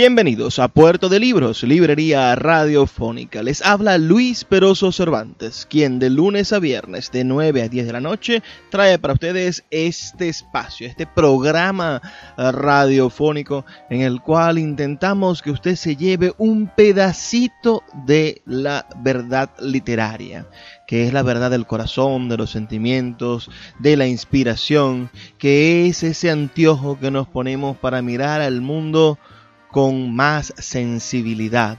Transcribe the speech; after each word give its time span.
Bienvenidos 0.00 0.60
a 0.60 0.68
Puerto 0.68 1.08
de 1.08 1.18
Libros, 1.18 1.64
Librería 1.64 2.32
Radiofónica. 2.36 3.42
Les 3.42 3.66
habla 3.66 3.98
Luis 3.98 4.44
Peroso 4.44 4.92
Cervantes, 4.92 5.66
quien 5.68 5.98
de 5.98 6.08
lunes 6.08 6.52
a 6.52 6.60
viernes 6.60 7.10
de 7.10 7.24
9 7.24 7.62
a 7.62 7.68
10 7.68 7.84
de 7.88 7.92
la 7.92 8.00
noche 8.00 8.44
trae 8.70 9.00
para 9.00 9.14
ustedes 9.14 9.64
este 9.72 10.28
espacio, 10.28 10.86
este 10.86 11.04
programa 11.04 12.00
radiofónico 12.36 13.66
en 13.90 14.02
el 14.02 14.20
cual 14.20 14.60
intentamos 14.60 15.42
que 15.42 15.50
usted 15.50 15.74
se 15.74 15.96
lleve 15.96 16.32
un 16.38 16.68
pedacito 16.68 17.82
de 18.06 18.42
la 18.46 18.86
verdad 19.02 19.50
literaria 19.60 20.46
que 20.86 21.06
es 21.06 21.12
la 21.12 21.22
verdad 21.22 21.50
del 21.50 21.66
corazón, 21.66 22.30
de 22.30 22.38
los 22.38 22.50
sentimientos, 22.50 23.50
de 23.78 23.98
la 23.98 24.06
inspiración, 24.06 25.10
que 25.36 25.86
es 25.86 26.02
ese 26.02 26.30
anteojo 26.30 26.98
que 26.98 27.10
nos 27.10 27.28
ponemos 27.28 27.76
para 27.76 28.00
mirar 28.00 28.40
al 28.40 28.62
mundo 28.62 29.18
con 29.70 30.14
más 30.14 30.54
sensibilidad, 30.58 31.78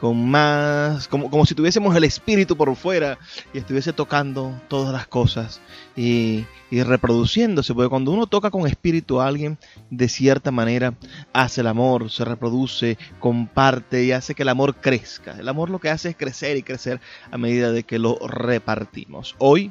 con 0.00 0.30
más, 0.30 1.08
como, 1.08 1.30
como 1.30 1.44
si 1.44 1.54
tuviésemos 1.54 1.94
el 1.94 2.04
espíritu 2.04 2.56
por 2.56 2.74
fuera 2.74 3.18
y 3.52 3.58
estuviese 3.58 3.92
tocando 3.92 4.58
todas 4.68 4.94
las 4.94 5.06
cosas 5.06 5.60
y, 5.94 6.46
y, 6.70 6.82
reproduciéndose, 6.82 7.74
porque 7.74 7.90
cuando 7.90 8.10
uno 8.10 8.26
toca 8.26 8.50
con 8.50 8.66
espíritu 8.66 9.20
a 9.20 9.26
alguien, 9.26 9.58
de 9.90 10.08
cierta 10.08 10.50
manera 10.50 10.94
hace 11.34 11.60
el 11.60 11.66
amor, 11.66 12.10
se 12.10 12.24
reproduce, 12.24 12.96
comparte 13.18 14.04
y 14.04 14.12
hace 14.12 14.34
que 14.34 14.42
el 14.42 14.48
amor 14.48 14.76
crezca. 14.76 15.36
El 15.38 15.48
amor 15.48 15.68
lo 15.68 15.80
que 15.80 15.90
hace 15.90 16.08
es 16.08 16.16
crecer 16.16 16.56
y 16.56 16.62
crecer 16.62 16.98
a 17.30 17.36
medida 17.36 17.70
de 17.70 17.84
que 17.84 17.98
lo 17.98 18.18
repartimos. 18.26 19.36
Hoy 19.38 19.70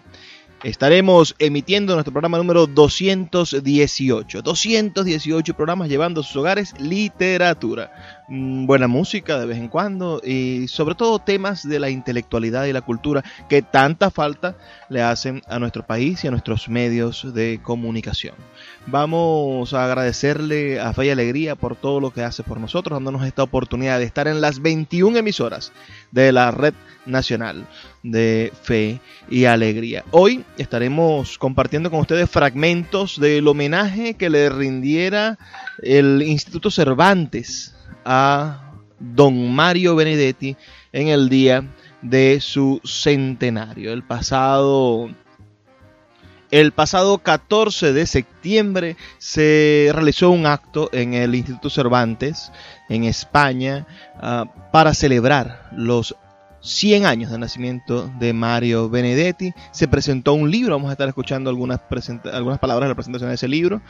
Estaremos 0.63 1.35
emitiendo 1.39 1.93
nuestro 1.93 2.11
programa 2.11 2.37
número 2.37 2.67
218. 2.67 4.41
218 4.41 5.53
programas 5.53 5.87
llevando 5.87 6.19
a 6.19 6.23
sus 6.25 6.35
hogares 6.35 6.73
literatura. 6.77 8.25
Mm, 8.27 8.65
buena 8.65 8.89
música 8.89 9.39
de 9.39 9.45
vez 9.45 9.57
en 9.57 9.69
cuando 9.69 10.21
y 10.21 10.67
sobre 10.67 10.95
todo 10.95 11.19
temas 11.19 11.65
de 11.65 11.79
la 11.79 11.89
intelectualidad 11.89 12.65
y 12.65 12.73
la 12.73 12.81
cultura 12.81 13.23
que 13.47 13.61
tanta 13.61 14.11
falta 14.11 14.57
le 14.89 15.01
hacen 15.01 15.41
a 15.47 15.59
nuestro 15.59 15.87
país 15.87 16.25
y 16.25 16.27
a 16.27 16.31
nuestros 16.31 16.67
medios 16.67 17.33
de 17.33 17.61
comunicación. 17.63 18.35
Vamos 18.85 19.73
a 19.73 19.85
agradecerle 19.85 20.81
a 20.81 20.91
Fe 20.91 21.05
y 21.05 21.09
Alegría 21.09 21.55
por 21.55 21.77
todo 21.77 22.01
lo 22.01 22.11
que 22.11 22.23
hace 22.23 22.43
por 22.43 22.59
nosotros, 22.59 22.97
dándonos 22.97 23.25
esta 23.25 23.43
oportunidad 23.43 23.97
de 23.97 24.05
estar 24.05 24.27
en 24.27 24.41
las 24.41 24.61
21 24.61 25.19
emisoras 25.19 25.71
de 26.11 26.33
la 26.33 26.51
red 26.51 26.73
nacional 27.05 27.65
de 28.03 28.51
fe 28.63 28.99
y 29.29 29.45
alegría. 29.45 30.03
Hoy 30.11 30.43
estaremos 30.57 31.37
compartiendo 31.37 31.91
con 31.91 31.99
ustedes 31.99 32.29
fragmentos 32.29 33.19
del 33.19 33.47
homenaje 33.47 34.13
que 34.13 34.29
le 34.29 34.49
rindiera 34.49 35.37
el 35.81 36.21
Instituto 36.21 36.71
Cervantes 36.71 37.75
a 38.05 38.73
don 38.99 39.53
Mario 39.53 39.95
Benedetti 39.95 40.55
en 40.91 41.09
el 41.09 41.29
día 41.29 41.63
de 42.01 42.39
su 42.41 42.81
centenario, 42.83 43.91
el 43.91 44.03
pasado 44.03 45.09
el 46.51 46.71
pasado 46.71 47.19
14 47.19 47.93
de 47.93 48.07
septiembre 48.07 48.97
se 49.19 49.91
realizó 49.93 50.31
un 50.31 50.47
acto 50.47 50.89
en 50.93 51.13
el 51.13 51.35
Instituto 51.35 51.69
Cervantes, 51.69 52.51
en 52.89 53.03
España, 53.03 53.85
uh, 54.15 54.45
para 54.71 54.95
celebrar 54.95 55.69
los 55.73 56.15
100 56.61 57.05
años 57.05 57.31
de 57.31 57.37
nacimiento 57.37 58.11
de 58.19 58.33
Mario 58.33 58.89
Benedetti. 58.89 59.53
Se 59.71 59.87
presentó 59.87 60.33
un 60.33 60.51
libro, 60.51 60.75
vamos 60.75 60.89
a 60.89 60.93
estar 60.93 61.07
escuchando 61.07 61.49
algunas, 61.49 61.79
algunas 62.31 62.59
palabras 62.59 62.87
de 62.87 62.89
la 62.89 62.95
presentación 62.95 63.29
de 63.29 63.35
ese 63.35 63.47
libro, 63.47 63.81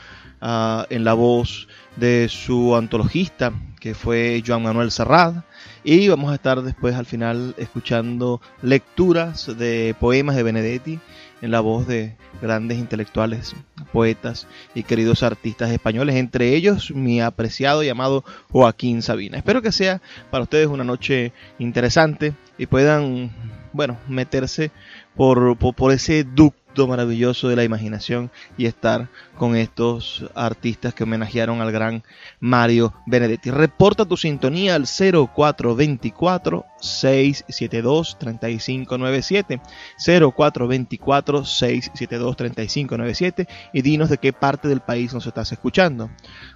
uh, 0.41 0.84
en 0.90 1.03
la 1.03 1.13
voz 1.13 1.68
de 1.96 2.28
su 2.29 2.75
antologista, 2.75 3.53
que 3.79 3.94
fue 3.94 4.44
Joan 4.46 4.63
Manuel 4.63 4.91
Serrat. 4.91 5.44
Y 5.84 6.08
vamos 6.08 6.31
a 6.31 6.35
estar 6.35 6.62
después 6.62 6.96
al 6.96 7.06
final 7.06 7.56
escuchando 7.58 8.41
lecturas 8.62 9.58
de 9.58 9.96
poemas 10.00 10.35
de 10.35 10.44
Benedetti 10.44 11.00
en 11.41 11.52
la 11.52 11.62
voz 11.62 11.88
de 11.88 12.16
grandes 12.41 12.78
intelectuales, 12.78 13.56
poetas 13.94 14.46
y 14.75 14.84
queridos 14.84 15.24
artistas 15.24 15.72
españoles, 15.72 16.16
entre 16.16 16.56
ellos 16.56 16.91
mi 16.91 17.22
apreciado 17.22 17.81
llamado 17.81 18.24
Joaquín 18.50 19.02
Sabina. 19.02 19.38
Espero 19.38 19.62
que 19.62 19.72
sea 19.72 20.02
para 20.29 20.44
ustedes 20.44 20.68
una 20.68 20.84
noche 20.84 21.31
interesante 21.59 22.34
y 22.59 22.68
puedan, 22.68 23.31
bueno, 23.74 23.97
meterse 24.08 24.70
por, 25.16 25.58
por, 25.58 25.92
ese 25.92 26.24
ducto 26.24 26.59
maravilloso 26.88 27.50
de 27.50 27.56
la 27.56 27.63
imaginación 27.63 28.31
y 28.57 28.66
estar 28.66 29.09
con 29.38 29.56
estos 29.56 30.25
artistas 30.35 30.94
que 30.94 31.03
homenajearon 31.03 31.62
al 31.62 31.72
gran 31.72 32.03
Mario 32.40 32.94
Benedetti. 33.06 33.52
Reporta 33.52 34.06
tu 34.06 34.18
sintonía 34.18 34.75
al 34.75 34.85
0424 34.85 36.66
672 36.81 38.18
3597 38.19 39.62
0424 39.97 41.46
672 41.46 42.38
3597 42.38 43.47
y 43.74 43.81
dinos 43.81 44.09
de 44.09 44.18
qué 44.18 44.34
parte 44.34 44.68
del 44.68 44.81
país 44.81 45.13
nos 45.13 45.25
estás 45.25 45.52
escuchando. 45.52 46.09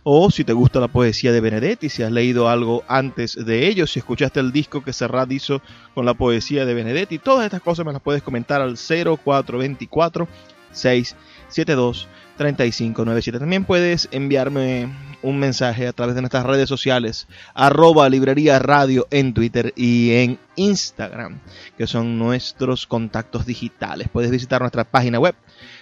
O 0.03 0.29
si 0.31 0.44
te 0.44 0.53
gusta 0.53 0.79
la 0.79 0.88
poesía 0.88 1.31
de 1.31 1.41
Benedetti, 1.41 1.90
si 1.90 2.03
has 2.03 2.12
leído 2.12 2.50
algo 2.50 2.84
antes 2.88 3.35
de 3.35 3.68
ello, 3.68 3.88
si 3.88 4.00
escuchaste 4.00 4.40
el 4.40 4.52
disco 4.52 4.84
que 4.84 4.94
Serrat 4.94 5.31
hizo 5.31 5.62
con 5.94 6.06
la 6.06 6.13
poesía 6.13 6.66
de 6.66 6.73
Benedetti, 6.73 7.19
todas 7.19 7.46
estas 7.46 7.62
cosas 7.62 7.85
me 7.85 7.94
las 7.94 8.02
puedes 8.02 8.23
comentar 8.23 8.62
al 8.62 8.78
0424 8.78 10.03
672 10.72 12.08
3597. 12.38 13.40
También 13.40 13.66
puedes 13.66 14.08
enviarme 14.12 14.94
un 15.22 15.40
mensaje 15.40 15.88
a 15.88 15.94
través 15.94 16.16
de 16.16 16.22
nuestras 16.22 16.46
redes 16.46 16.68
sociales, 16.68 17.28
arroba 17.53 18.09
librería 18.09 18.59
radio 18.59 19.08
en 19.09 19.34
Twitter 19.34 19.72
y 19.75 20.12
en 20.16 20.38
Instagram, 20.56 21.40
que 21.78 21.88
son 21.88 22.19
nuestros 22.19 22.88
contactos 22.88 23.46
digitales. 23.46 24.09
Puedes 24.12 24.31
visitar 24.31 24.59
nuestra 24.62 24.84
página 24.84 25.19
web, 25.19 25.36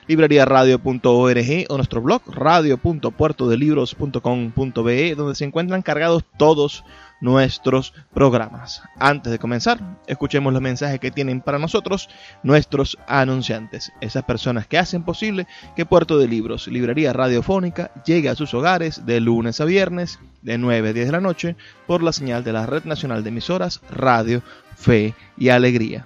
libreriaradio.org 0.08 1.66
o 1.70 1.78
nuestro 1.78 2.02
blog, 2.02 2.22
radio.puertodelibros.com.be, 2.28 5.16
donde 5.16 5.36
se 5.36 5.46
encuentran 5.46 5.82
cargados 5.82 6.24
todos 6.38 6.84
nuestros 7.22 7.94
programas. 8.14 8.82
Antes 9.00 9.32
de 9.32 9.40
comenzar, 9.40 9.80
escuchemos 10.08 10.52
los 10.52 10.62
mensajes 10.62 11.00
que 11.00 11.12
tienen 11.12 11.42
para 11.42 11.60
nosotros 11.60 12.10
nuestros 12.44 12.98
anunciantes, 13.08 13.94
esas 14.02 14.24
personas 14.24 14.68
que 14.68 14.78
hacen 14.78 15.04
posible 15.04 15.48
que 15.76 15.86
Puerto 15.86 16.18
de 16.18 16.28
Libros, 16.28 16.68
Librería 16.68 17.14
Radiofónica, 17.14 17.92
llegue 18.06 18.30
a 18.30 18.36
sus 18.36 18.54
hogares 18.54 19.06
de 19.06 19.22
lunes 19.22 19.62
a 19.62 19.66
viernes 19.66 20.20
de 20.42 20.58
9 20.58 20.90
a 20.90 20.94
10 20.94 21.06
de 21.06 21.12
la 21.12 21.22
noche 21.22 21.56
por 21.88 22.04
la 22.04 22.12
señal 22.12 22.44
de 22.44 22.54
la 22.54 22.66
Red 22.66 22.86
Nacional 22.86 23.24
de 23.24 23.30
Emisoras 23.30 23.80
Radio, 23.92 24.42
Fe 24.76 25.14
y 25.38 25.50
Alegría. 25.50 26.06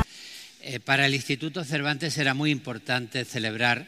3597 0.61 0.61
0424 0.61 0.61
672 0.61 0.79
3597. 0.79 0.79
para 0.85 1.05
el 1.05 1.15
Instituto 1.15 1.63
Cervantes 1.63 2.17
era 2.17 2.33
muy 2.33 2.51
importante 2.51 3.25
celebrar 3.25 3.87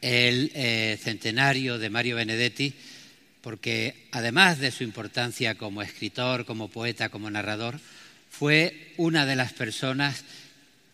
el 0.00 0.50
eh, 0.54 0.98
centenario 1.02 1.78
de 1.78 1.90
Mario 1.90 2.16
Benedetti 2.16 2.74
porque 3.40 4.08
además 4.10 4.58
de 4.58 4.70
su 4.70 4.84
importancia 4.84 5.54
como 5.56 5.82
escritor, 5.82 6.46
como 6.46 6.68
poeta, 6.68 7.10
como 7.10 7.30
narrador, 7.30 7.78
fue 8.30 8.94
una 8.96 9.26
de 9.26 9.36
las 9.36 9.52
personas 9.52 10.24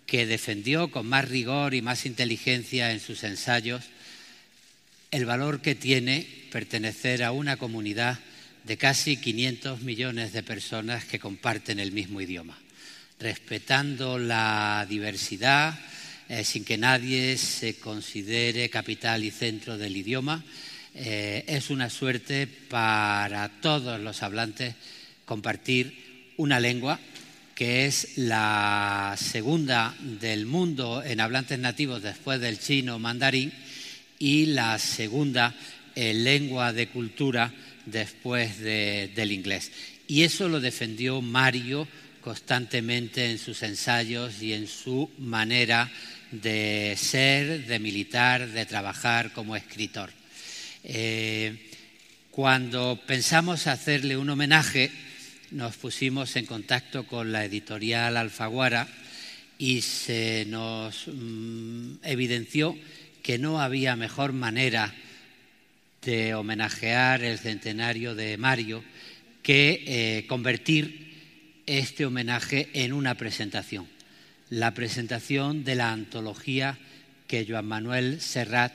que 0.05 0.27
defendió 0.27 0.91
con 0.91 1.07
más 1.07 1.29
rigor 1.29 1.75
y 1.75 1.83
más 1.83 2.07
inteligencia 2.07 2.91
en 2.91 2.99
sus 2.99 3.23
ensayos 3.23 3.85
el 5.13 5.27
valor 5.27 5.61
que 5.61 5.77
tiene 5.77 6.27
pertenecer 6.51 7.23
a 7.23 7.31
una 7.31 7.57
comunidad 7.57 8.19
de 8.65 8.77
casi 8.77 9.17
500 9.17 9.83
millones 9.83 10.33
de 10.33 10.43
personas 10.43 11.05
que 11.05 11.19
comparten 11.19 11.79
el 11.79 11.93
mismo 11.93 12.21
idioma, 12.21 12.59
respetando 13.21 14.19
la 14.19 14.87
diversidad, 14.89 15.79
eh, 16.29 16.43
sin 16.43 16.65
que 16.65 16.79
nadie 16.79 17.37
se 17.37 17.79
considere 17.79 18.71
capital 18.71 19.23
y 19.23 19.31
centro 19.31 19.77
del 19.77 19.97
idioma. 19.97 20.43
Eh, 20.95 21.45
es 21.47 21.71
una 21.71 21.91
suerte 21.91 22.47
para 22.47 23.49
todos 23.61 24.01
los 24.01 24.23
hablantes 24.23 24.75
compartir 25.25 26.33
una 26.39 26.59
lengua 26.59 26.99
que 27.55 27.85
es 27.85 28.17
la 28.17 29.15
segunda 29.19 29.95
del 30.01 30.47
mundo 30.47 31.03
en 31.05 31.21
hablantes 31.21 31.59
nativos 31.59 32.03
después 32.03 32.41
del 32.41 32.59
chino 32.59 32.99
mandarín 32.99 33.53
y 34.19 34.47
la 34.47 34.79
segunda 34.79 35.55
en 35.95 36.25
lengua 36.25 36.73
de 36.73 36.89
cultura 36.89 37.53
después 37.85 38.61
del 38.61 39.33
inglés. 39.33 39.71
Y 40.09 40.23
eso 40.23 40.49
lo 40.49 40.59
defendió 40.59 41.21
Mario 41.21 41.87
constantemente 42.21 43.31
en 43.31 43.39
sus 43.39 43.63
ensayos 43.63 44.43
y 44.43 44.53
en 44.53 44.67
su 44.67 45.11
manera 45.19 45.91
de 46.31 46.95
ser, 46.97 47.67
de 47.67 47.79
militar, 47.79 48.49
de 48.49 48.67
trabajar 48.67 49.33
como 49.33 49.57
escritor. 49.57 50.11
Eh, 50.85 51.71
cuando 52.31 53.01
pensamos 53.07 53.67
hacerle 53.67 54.17
un 54.17 54.31
homenaje, 54.31 54.91
nos 55.51 55.77
pusimos 55.77 56.37
en 56.37 56.47
contacto 56.47 57.07
con 57.07 57.33
la 57.33 57.45
editorial 57.45 58.17
Alfaguara 58.17 58.87
y 59.59 59.83
se 59.83 60.47
nos 60.47 61.09
mm, 61.09 61.97
evidenció 62.05 62.79
que 63.23 63.39
no 63.39 63.61
había 63.61 63.97
mejor 63.97 64.33
manera 64.33 64.95
de 66.03 66.35
homenajear 66.35 67.23
el 67.25 67.39
centenario 67.39 68.15
de 68.15 68.39
Mario 68.39 68.83
que 69.43 69.85
eh, 69.87 70.27
convertir 70.27 71.10
este 71.67 72.07
homenaje 72.07 72.69
en 72.73 72.93
una 72.93 73.15
presentación, 73.15 73.87
la 74.49 74.75
presentación 74.75 75.65
de 75.65 75.75
la 75.75 75.93
antología 75.93 76.79
que 77.27 77.47
Joan 77.49 77.67
Manuel 77.67 78.21
Serrat 78.21 78.73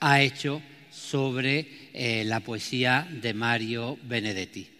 ha 0.00 0.20
hecho 0.20 0.60
sobre 0.90 1.66
eh, 1.92 2.24
la 2.24 2.40
poesía 2.40 3.08
de 3.10 3.34
Mario 3.34 3.98
Benedetti 4.02 4.74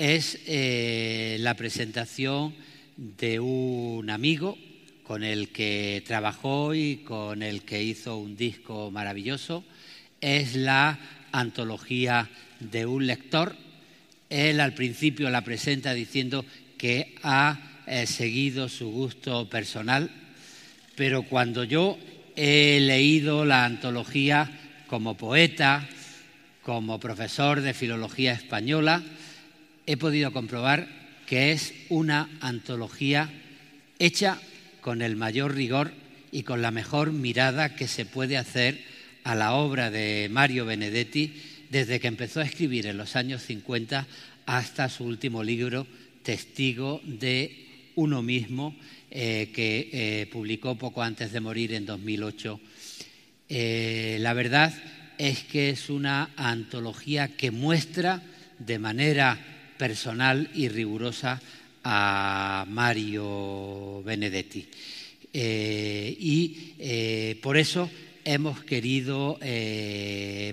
es 0.00 0.38
eh, 0.46 1.36
la 1.40 1.52
presentación 1.52 2.54
de 2.96 3.38
un 3.38 4.08
amigo 4.08 4.56
con 5.02 5.22
el 5.22 5.50
que 5.50 6.02
trabajó 6.06 6.74
y 6.74 7.02
con 7.04 7.42
el 7.42 7.64
que 7.64 7.82
hizo 7.82 8.16
un 8.16 8.34
disco 8.34 8.90
maravilloso. 8.90 9.62
Es 10.22 10.56
la 10.56 10.98
antología 11.32 12.30
de 12.60 12.86
un 12.86 13.06
lector. 13.06 13.54
Él 14.30 14.60
al 14.60 14.72
principio 14.72 15.28
la 15.28 15.44
presenta 15.44 15.92
diciendo 15.92 16.46
que 16.80 17.14
ha 17.22 17.82
eh, 17.86 18.06
seguido 18.06 18.70
su 18.70 18.90
gusto 18.90 19.50
personal, 19.50 20.10
pero 20.96 21.24
cuando 21.24 21.62
yo 21.62 21.98
he 22.36 22.80
leído 22.80 23.44
la 23.44 23.66
antología 23.66 24.50
como 24.86 25.14
poeta, 25.14 25.86
como 26.62 26.98
profesor 26.98 27.60
de 27.60 27.74
filología 27.74 28.32
española, 28.32 29.02
he 29.84 29.98
podido 29.98 30.32
comprobar 30.32 30.88
que 31.26 31.52
es 31.52 31.74
una 31.90 32.30
antología 32.40 33.28
hecha 33.98 34.38
con 34.80 35.02
el 35.02 35.16
mayor 35.16 35.54
rigor 35.54 35.92
y 36.32 36.44
con 36.44 36.62
la 36.62 36.70
mejor 36.70 37.12
mirada 37.12 37.76
que 37.76 37.88
se 37.88 38.06
puede 38.06 38.38
hacer 38.38 38.80
a 39.22 39.34
la 39.34 39.52
obra 39.52 39.90
de 39.90 40.30
Mario 40.30 40.64
Benedetti 40.64 41.34
desde 41.68 42.00
que 42.00 42.08
empezó 42.08 42.40
a 42.40 42.44
escribir 42.44 42.86
en 42.86 42.96
los 42.96 43.16
años 43.16 43.42
50 43.42 44.06
hasta 44.46 44.88
su 44.88 45.04
último 45.04 45.44
libro, 45.44 45.86
Testigo 46.22 47.00
de 47.04 47.92
uno 47.96 48.22
mismo, 48.22 48.76
eh, 49.10 49.50
que 49.52 49.90
eh, 49.92 50.26
publicó 50.30 50.76
poco 50.76 51.02
antes 51.02 51.32
de 51.32 51.40
morir 51.40 51.74
en 51.74 51.84
2008. 51.84 52.60
Eh, 53.48 54.18
la 54.20 54.34
verdad 54.34 54.72
es 55.18 55.42
que 55.42 55.70
es 55.70 55.90
una 55.90 56.30
antología 56.36 57.36
que 57.36 57.50
muestra 57.50 58.22
de 58.58 58.78
manera 58.78 59.38
personal 59.76 60.48
y 60.54 60.68
rigurosa 60.68 61.42
a 61.82 62.64
Mario 62.68 64.02
Benedetti. 64.04 64.68
Y 65.32 66.74
por 67.40 67.56
eso 67.56 67.90
hemos 68.24 68.62
querido 68.64 69.38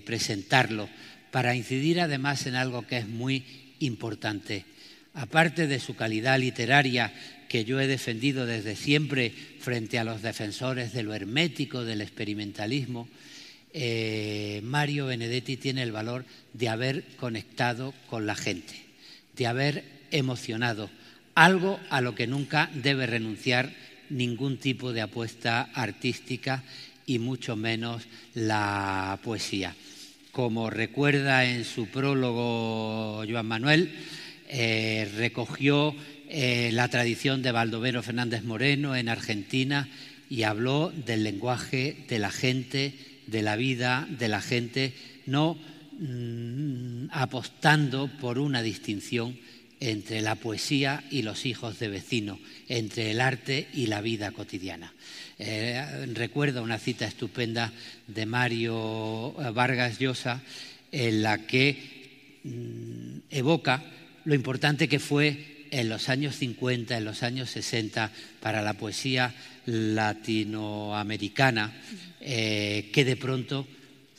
presentarlo, 0.05 0.87
para 1.31 1.55
incidir 1.55 1.99
además 1.99 2.45
en 2.45 2.55
algo 2.55 2.87
que 2.87 2.97
es 2.97 3.07
muy 3.07 3.43
importante. 3.79 4.65
Aparte 5.17 5.67
de 5.67 5.79
su 5.79 5.95
calidad 5.95 6.39
literaria, 6.39 7.13
que 7.49 7.65
yo 7.65 7.79
he 7.79 7.87
defendido 7.87 8.45
desde 8.45 8.75
siempre 8.75 9.31
frente 9.59 9.99
a 9.99 10.03
los 10.03 10.21
defensores 10.21 10.93
de 10.93 11.03
lo 11.03 11.13
hermético, 11.13 11.83
del 11.83 12.01
experimentalismo, 12.01 13.07
Mario 14.63 15.07
Benedetti 15.07 15.57
tiene 15.57 15.83
el 15.83 15.91
valor 15.91 16.25
de 16.53 16.69
haber 16.69 17.03
conectado 17.17 17.93
con 18.09 18.25
la 18.25 18.35
gente 18.35 18.87
de 19.37 19.47
haber 19.47 19.83
emocionado, 20.11 20.89
algo 21.35 21.79
a 21.89 22.01
lo 22.01 22.15
que 22.15 22.27
nunca 22.27 22.69
debe 22.73 23.05
renunciar 23.05 23.71
ningún 24.09 24.57
tipo 24.57 24.93
de 24.93 25.01
apuesta 25.01 25.69
artística 25.73 26.63
y 27.05 27.19
mucho 27.19 27.55
menos 27.55 28.03
la 28.33 29.19
poesía. 29.23 29.75
Como 30.31 30.69
recuerda 30.69 31.45
en 31.45 31.65
su 31.65 31.87
prólogo 31.87 33.23
Joan 33.29 33.45
Manuel, 33.45 33.91
eh, 34.47 35.09
recogió 35.17 35.95
eh, 36.29 36.69
la 36.73 36.87
tradición 36.87 37.41
de 37.41 37.51
Baldomero 37.51 38.03
Fernández 38.03 38.43
Moreno 38.43 38.95
en 38.95 39.09
Argentina 39.09 39.87
y 40.29 40.43
habló 40.43 40.91
del 41.05 41.23
lenguaje 41.23 42.05
de 42.07 42.19
la 42.19 42.31
gente, 42.31 42.93
de 43.27 43.41
la 43.41 43.55
vida 43.55 44.07
de 44.09 44.27
la 44.27 44.41
gente, 44.41 44.93
no 45.25 45.57
Mm, 45.99 47.07
apostando 47.09 48.07
por 48.21 48.37
una 48.37 48.61
distinción 48.61 49.35
entre 49.79 50.21
la 50.21 50.35
poesía 50.35 51.03
y 51.09 51.23
los 51.23 51.47
hijos 51.47 51.79
de 51.79 51.87
vecino, 51.87 52.39
entre 52.67 53.09
el 53.09 53.19
arte 53.19 53.67
y 53.73 53.87
la 53.87 54.01
vida 54.01 54.29
cotidiana. 54.29 54.93
Eh, 55.39 56.05
recuerdo 56.13 56.61
una 56.61 56.77
cita 56.77 57.07
estupenda 57.07 57.73
de 58.05 58.27
Mario 58.27 59.33
Vargas 59.55 59.97
Llosa 59.97 60.43
en 60.91 61.23
la 61.23 61.47
que 61.47 62.41
mm, 62.43 63.17
evoca 63.31 63.83
lo 64.27 64.35
importante 64.35 64.87
que 64.89 64.99
fue 64.99 65.65
en 65.71 65.87
los 65.87 66.09
años 66.09 66.35
50, 66.35 66.97
en 66.97 67.05
los 67.05 67.23
años 67.23 67.49
60, 67.49 68.11
para 68.41 68.61
la 68.61 68.73
poesía 68.73 69.33
latinoamericana, 69.65 71.73
eh, 72.19 72.89
que 72.91 73.05
de 73.05 73.15
pronto 73.15 73.65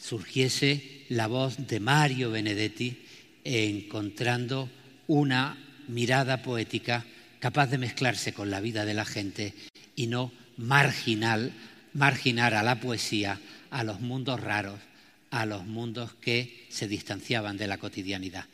surgiese 0.00 1.04
la 1.10 1.26
voz 1.26 1.66
de 1.66 1.80
Mario 1.80 2.30
Benedetti 2.30 3.04
encontrando 3.44 4.70
una 5.08 5.58
mirada 5.88 6.40
poética 6.40 7.04
capaz 7.38 7.66
de 7.66 7.76
mezclarse 7.76 8.32
con 8.32 8.50
la 8.50 8.60
vida 8.60 8.86
de 8.86 8.94
la 8.94 9.04
gente 9.04 9.52
y 9.94 10.06
no 10.06 10.32
marginal, 10.56 11.52
marginar 11.92 12.54
a 12.54 12.62
la 12.62 12.80
poesía 12.80 13.38
a 13.70 13.84
los 13.84 14.00
mundos 14.00 14.40
raros, 14.40 14.80
a 15.30 15.44
los 15.44 15.66
mundos 15.66 16.14
que 16.14 16.64
se 16.70 16.88
distanciaban 16.88 17.58
de 17.58 17.66
la 17.66 17.76
cotidianidad. 17.76 18.46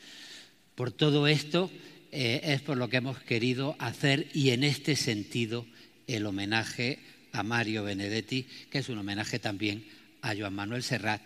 Por 0.75 0.91
todo 0.91 1.27
esto 1.27 1.71
eh, 2.11 2.41
es 2.43 2.61
por 2.61 2.77
lo 2.77 2.89
que 2.89 2.97
hemos 2.97 3.19
querido 3.19 3.75
hacer 3.79 4.27
y 4.33 4.49
en 4.49 4.63
este 4.63 4.97
sentido 4.97 5.65
el 6.05 6.25
homenaje 6.25 6.99
a 7.31 7.43
Mario 7.43 7.83
Benedetti, 7.83 8.45
que 8.69 8.79
es 8.79 8.89
un 8.89 8.97
homenaje 8.97 9.39
también 9.39 9.85
a 10.21 10.35
Joan 10.35 10.53
Manuel 10.53 10.83
Serrat, 10.83 11.21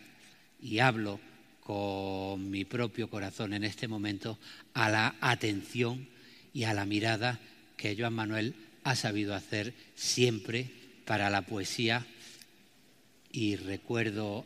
y 0.62 0.80
hablo 0.80 1.20
con 1.62 2.50
mi 2.50 2.66
propio 2.66 3.10
corazón 3.10 3.54
en 3.54 3.64
este 3.64 3.88
momento 3.88 4.38
a 4.74 4.90
la 4.90 5.16
atención 5.20 6.08
y 6.54 6.64
a 6.64 6.74
la 6.74 6.86
mirada 6.86 7.40
que 7.78 7.96
Joan 7.98 8.14
Manuel 8.14 8.56
ha 8.84 8.96
sabido 8.96 9.34
hacer 9.36 9.74
siempre 9.96 10.70
para 11.06 11.30
la 11.30 11.44
poesía. 11.44 12.06
Y 13.32 13.56
recuerdo 13.56 14.46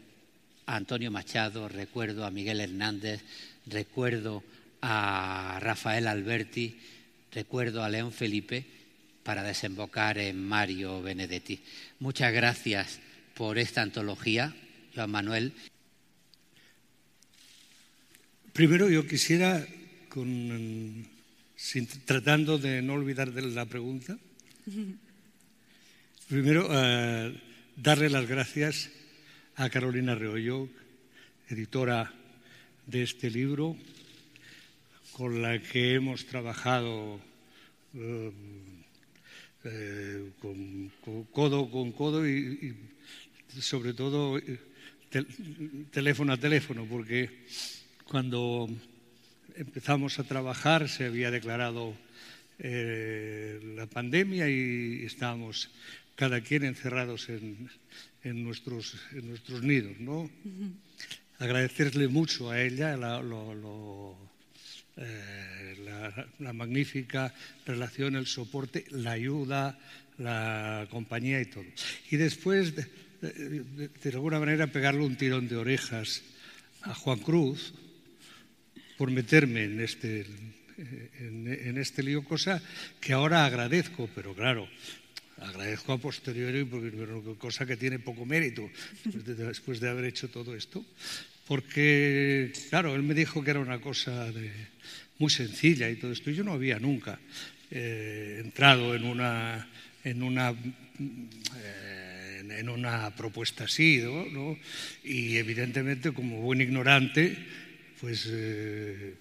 a 0.66 0.76
Antonio 0.76 1.12
Machado, 1.12 1.68
recuerdo 1.68 2.26
a 2.26 2.32
Miguel 2.32 2.60
Hernández, 2.60 3.22
recuerdo 3.66 4.44
a 4.86 5.60
Rafael 5.62 6.08
Alberti, 6.08 6.76
recuerdo 7.32 7.84
a 7.84 7.90
León 7.90 8.12
Felipe 8.12 8.66
para 9.24 9.42
desembocar 9.42 10.18
en 10.18 10.44
Mario 10.46 11.02
Benedetti. 11.02 11.62
Muchas 12.00 12.34
gracias 12.34 13.00
por 13.34 13.58
esta 13.58 13.82
antología, 13.82 14.54
Joan 14.94 15.10
Manuel. 15.10 15.54
Primero 18.52 18.90
yo 18.90 19.08
quisiera, 19.08 19.66
tratando 22.06 22.58
de 22.58 22.82
no 22.82 22.96
olvidar 22.96 23.32
de 23.32 23.42
la 23.42 23.66
pregunta, 23.66 24.18
primero 26.28 26.68
eh, 26.70 27.42
darle 27.78 28.10
las 28.10 28.28
gracias 28.28 28.90
a 29.56 29.70
Carolina 29.70 30.14
Reollo, 30.14 30.68
editora 31.48 32.14
de 32.86 33.04
este 33.04 33.32
libro, 33.32 33.78
con 35.14 35.42
la 35.42 35.62
que 35.62 35.94
hemos 35.94 36.26
trabajado 36.26 37.22
eh, 37.94 38.32
eh, 39.64 40.32
codo 41.32 41.70
con 41.70 41.92
codo 41.92 42.28
y, 42.28 42.76
sobre 43.62 43.94
todo 43.94 44.42
teléfono 45.92 46.34
a 46.34 46.38
teléfono, 46.38 46.86
porque 46.90 47.46
cuando 48.04 48.68
empezamos 49.56 50.18
a 50.18 50.24
trabajar 50.24 50.90
se 50.90 51.06
había 51.06 51.30
declarado 51.30 51.94
eh, 52.58 53.62
la 53.76 53.86
pandemia 53.86 54.50
y 54.50 55.06
estábamos 55.06 55.70
cada 56.16 56.42
quien 56.42 56.64
encerrados 56.66 57.30
en, 57.30 57.70
nuestros, 58.24 58.96
nidos. 59.62 60.00
¿no? 60.00 60.30
Agradecerle 61.38 62.08
mucho 62.08 62.50
a 62.50 62.62
ella 62.62 62.98
eh, 64.98 66.26
la, 66.40 66.54
magnífica 66.54 67.34
relación, 67.66 68.16
el 68.16 68.28
soporte, 68.28 68.86
la 68.90 69.12
ayuda, 69.12 69.80
la 70.18 70.88
compañía 70.90 71.42
y 71.42 71.46
todo. 71.46 71.66
Y 72.12 72.18
después, 72.18 72.74
de 72.76 74.10
alguna 74.12 74.40
manera, 74.40 74.68
pegarle 74.68 75.04
un 75.04 75.16
tirón 75.16 75.48
de 75.48 75.56
orejas 75.56 76.22
a 76.82 76.94
Juan 76.94 77.20
Cruz, 77.20 77.74
por 78.98 79.12
meterme 79.12 79.64
en 79.64 79.82
este, 79.82 80.26
en, 81.20 81.78
este 81.78 82.04
lío, 82.04 82.24
cosa 82.24 82.62
que 83.00 83.14
ahora 83.14 83.46
agradezco, 83.46 84.10
pero 84.14 84.34
claro, 84.34 84.68
agradezco 85.38 85.94
a 85.94 85.98
posteriori, 85.98 86.64
porque 86.64 86.92
cosa 87.38 87.66
que 87.66 87.78
tiene 87.78 88.00
poco 88.00 88.26
mérito 88.26 88.70
después 89.04 89.80
de, 89.80 89.90
haber 89.90 90.06
hecho 90.06 90.30
todo 90.30 90.56
esto, 90.56 90.86
porque, 91.48 92.52
claro, 92.70 92.96
él 92.96 93.04
me 93.04 93.14
dijo 93.14 93.44
que 93.44 93.52
era 93.52 93.60
una 93.60 93.80
cosa 93.80 94.32
muy 95.20 95.30
sencilla 95.30 95.90
y 95.90 95.96
todo 95.96 96.12
esto, 96.12 96.32
yo 96.32 96.44
no 96.44 96.54
había 96.54 96.80
nunca 96.80 97.20
eh, 97.72 98.42
entrado 98.44 98.96
en 98.96 99.04
una, 99.04 99.68
en 100.04 100.24
una 100.24 100.52
eh, 100.52 102.14
en 102.60 102.70
una 102.70 103.16
propuesta 103.16 103.66
así, 103.66 104.02
¿no? 104.04 104.58
Y 105.04 105.38
evidentemente, 105.38 106.12
como 106.12 106.42
buen 106.42 106.62
ignorante, 106.62 107.38
pues 108.00 108.28
eh, 108.30 109.16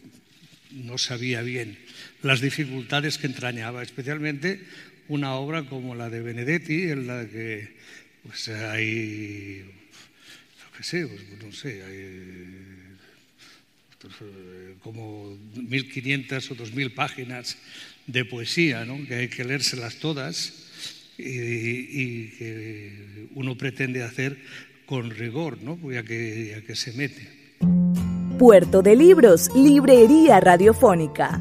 no 0.72 0.98
sabía 0.98 1.42
bien 1.42 1.78
las 2.22 2.40
dificultades 2.40 3.18
que 3.18 3.26
entrañaba, 3.26 3.82
especialmente 3.82 4.60
una 5.08 5.34
obra 5.34 5.64
como 5.64 5.94
la 5.94 6.10
de 6.10 6.22
Benedetti, 6.22 6.90
en 6.90 7.06
la 7.06 7.26
que 7.26 7.76
pues, 8.22 8.48
hay, 8.48 9.64
sé, 10.82 11.06
pues, 11.06 11.22
no 11.44 11.52
sé, 11.52 11.82
hay 11.82 12.72
pues, 14.00 14.14
como 14.82 15.36
1.500 15.56 16.50
o 16.50 16.56
2.000 16.56 16.94
páginas 16.94 17.56
de 18.06 18.24
poesía, 18.24 18.84
¿no? 18.84 19.06
que 19.06 19.14
hay 19.14 19.28
que 19.28 19.44
leérselas 19.44 19.96
todas 19.96 20.52
y, 21.18 22.28
que 22.38 23.28
uno 23.34 23.56
pretende 23.56 24.02
hacer 24.02 24.38
con 24.86 25.10
rigor, 25.10 25.62
¿no? 25.62 25.78
ya, 25.90 26.02
que, 26.02 26.48
ya 26.50 26.62
que 26.62 26.74
se 26.74 26.92
mete. 26.92 27.28
Puerto 28.38 28.82
de 28.82 28.96
Libros, 28.96 29.50
Librería 29.54 30.40
Radiofónica, 30.40 31.40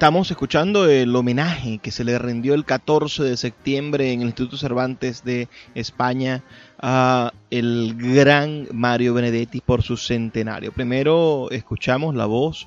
Estamos 0.00 0.30
escuchando 0.30 0.88
el 0.88 1.14
homenaje 1.14 1.76
que 1.76 1.90
se 1.90 2.04
le 2.04 2.18
rindió 2.18 2.54
el 2.54 2.64
14 2.64 3.22
de 3.22 3.36
septiembre 3.36 4.14
en 4.14 4.22
el 4.22 4.28
Instituto 4.28 4.56
Cervantes 4.56 5.24
de 5.24 5.50
España 5.74 6.42
a 6.78 7.34
el 7.50 7.96
gran 7.98 8.66
Mario 8.72 9.12
Benedetti 9.12 9.60
por 9.60 9.82
su 9.82 9.98
centenario. 9.98 10.72
Primero 10.72 11.50
escuchamos 11.50 12.14
la 12.14 12.24
voz 12.24 12.66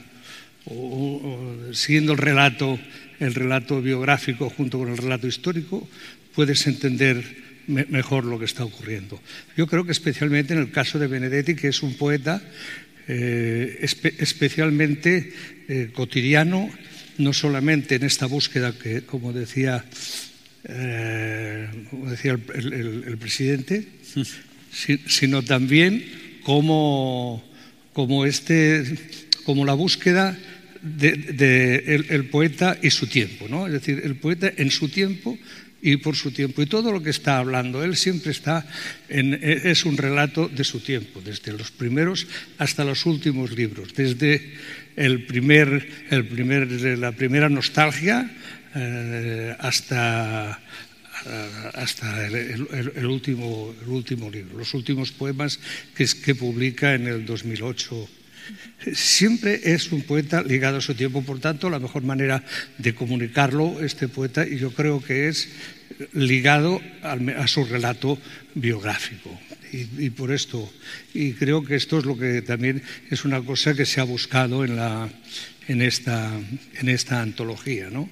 siguiendo 1.73 2.13
el 2.13 2.17
relato, 2.17 2.79
el 3.19 3.33
relato 3.35 3.81
biográfico 3.81 4.49
junto 4.49 4.79
con 4.79 4.89
el 4.89 4.97
relato 4.97 5.27
histórico, 5.27 5.87
puedes 6.33 6.65
entender 6.67 7.23
me, 7.67 7.85
mejor 7.85 8.25
lo 8.25 8.39
que 8.39 8.45
está 8.45 8.63
ocurriendo. 8.65 9.21
Yo 9.55 9.67
creo 9.67 9.85
que 9.85 9.91
especialmente 9.91 10.53
en 10.53 10.59
el 10.59 10.71
caso 10.71 10.99
de 10.99 11.07
Benedetti, 11.07 11.55
que 11.55 11.67
es 11.67 11.83
un 11.83 11.95
poeta 11.95 12.41
eh, 13.11 13.79
espe 13.81 14.13
especialmente 14.19 15.33
eh, 15.67 15.89
cotidiano, 15.93 16.69
no 17.17 17.33
solamente 17.33 17.95
en 17.95 18.03
esta 18.03 18.27
búsqueda 18.27 18.71
que, 18.77 19.01
como 19.01 19.33
decía, 19.33 19.83
eh, 20.65 21.67
como 21.89 22.11
decía 22.11 22.33
el, 22.33 23.17
presidente, 23.19 23.87
si, 24.71 24.97
sino 25.07 25.41
también 25.41 26.05
como, 26.43 27.43
como, 27.93 28.25
este, 28.25 28.85
como 29.43 29.65
la 29.65 29.73
búsqueda 29.73 30.37
de, 30.81 32.05
el, 32.09 32.25
poeta 32.25 32.77
y 32.81 32.89
su 32.89 33.07
tiempo, 33.07 33.47
¿no? 33.47 33.67
Es 33.67 33.73
decir, 33.73 34.01
el 34.03 34.15
poeta 34.15 34.51
en 34.55 34.71
su 34.71 34.89
tiempo 34.89 35.37
y 35.81 35.97
por 35.97 36.15
su 36.15 36.31
tiempo. 36.31 36.61
Y 36.61 36.65
todo 36.65 36.91
lo 36.91 37.01
que 37.01 37.09
está 37.09 37.37
hablando, 37.37 37.83
él 37.83 37.95
siempre 37.95 38.31
está 38.31 38.65
en, 39.07 39.33
es 39.41 39.85
un 39.85 39.97
relato 39.97 40.47
de 40.47 40.63
su 40.63 40.79
tiempo, 40.79 41.21
desde 41.21 41.53
los 41.53 41.71
primeros 41.71 42.27
hasta 42.57 42.83
los 42.83 43.05
últimos 43.05 43.51
libros, 43.51 43.93
desde 43.93 44.53
el 44.95 45.25
primer, 45.25 45.87
el 46.09 46.27
primer, 46.27 46.69
la 46.97 47.11
primera 47.11 47.49
nostalgia 47.49 48.29
eh, 48.75 49.55
hasta, 49.59 50.59
hasta 51.73 52.27
el, 52.27 52.35
el, 52.35 52.91
el, 52.95 53.05
último, 53.05 53.73
el 53.81 53.89
último 53.89 54.29
libro, 54.29 54.57
los 54.57 54.73
últimos 54.73 55.11
poemas 55.11 55.59
que, 55.95 56.05
que 56.23 56.35
publica 56.35 56.93
en 56.93 57.07
el 57.07 57.25
2008 57.25 58.18
siempre 58.93 59.59
es 59.63 59.91
un 59.91 60.01
poeta 60.03 60.41
ligado 60.41 60.77
a 60.77 60.81
su 60.81 60.95
tiempo. 60.95 61.21
Por 61.21 61.39
tanto, 61.39 61.69
la 61.69 61.79
mejor 61.79 62.03
manera 62.03 62.43
de 62.77 62.95
comunicarlo, 62.95 63.79
este 63.81 64.07
poeta, 64.07 64.47
y 64.47 64.57
yo 64.57 64.71
creo 64.71 65.01
que 65.01 65.27
es 65.27 65.49
ligado 66.13 66.81
a 67.03 67.47
su 67.47 67.65
relato 67.65 68.17
biográfico. 68.55 69.37
Y, 69.71 70.09
por 70.09 70.31
esto, 70.31 70.71
y 71.13 71.33
creo 71.33 71.63
que 71.63 71.75
esto 71.75 71.99
es 71.99 72.05
lo 72.05 72.17
que 72.17 72.41
también 72.41 72.81
es 73.11 73.23
una 73.23 73.39
cosa 73.41 73.75
que 73.75 73.85
se 73.85 74.01
ha 74.01 74.03
buscado 74.03 74.65
en, 74.65 74.75
la, 74.75 75.07
en, 75.67 75.83
esta, 75.83 76.31
en 76.79 76.89
esta 76.89 77.21
antología. 77.21 77.89
¿no? 77.91 78.09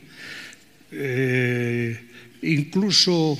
Eh, 0.91 1.99
incluso, 2.43 3.39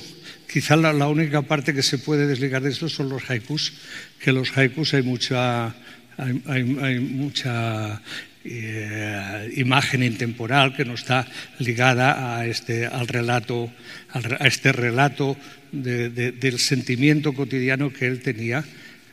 quizá 0.50 0.74
la, 0.74 0.92
la 0.92 1.06
única 1.06 1.42
parte 1.42 1.72
que 1.72 1.82
se 1.84 1.98
puede 1.98 2.26
desligar 2.26 2.60
de 2.62 2.70
esto 2.70 2.88
son 2.88 3.08
los 3.08 3.30
haikus, 3.30 3.74
que 4.18 4.32
los 4.32 4.56
haikus 4.56 4.94
hay 4.94 5.02
mucha 5.02 5.76
hay, 6.18 6.98
mucha 7.00 8.02
eh, 8.44 9.52
imagen 9.56 10.02
intemporal 10.02 10.74
que 10.74 10.84
no 10.84 10.94
está 10.94 11.26
ligada 11.58 12.38
a 12.38 12.46
este, 12.46 12.86
al 12.86 13.06
relato, 13.06 13.70
a 14.12 14.46
este 14.46 14.72
relato 14.72 15.36
de, 15.72 16.10
de, 16.10 16.32
del 16.32 16.58
sentimiento 16.58 17.32
cotidiano 17.32 17.92
que 17.92 18.06
él 18.06 18.20
tenía, 18.20 18.64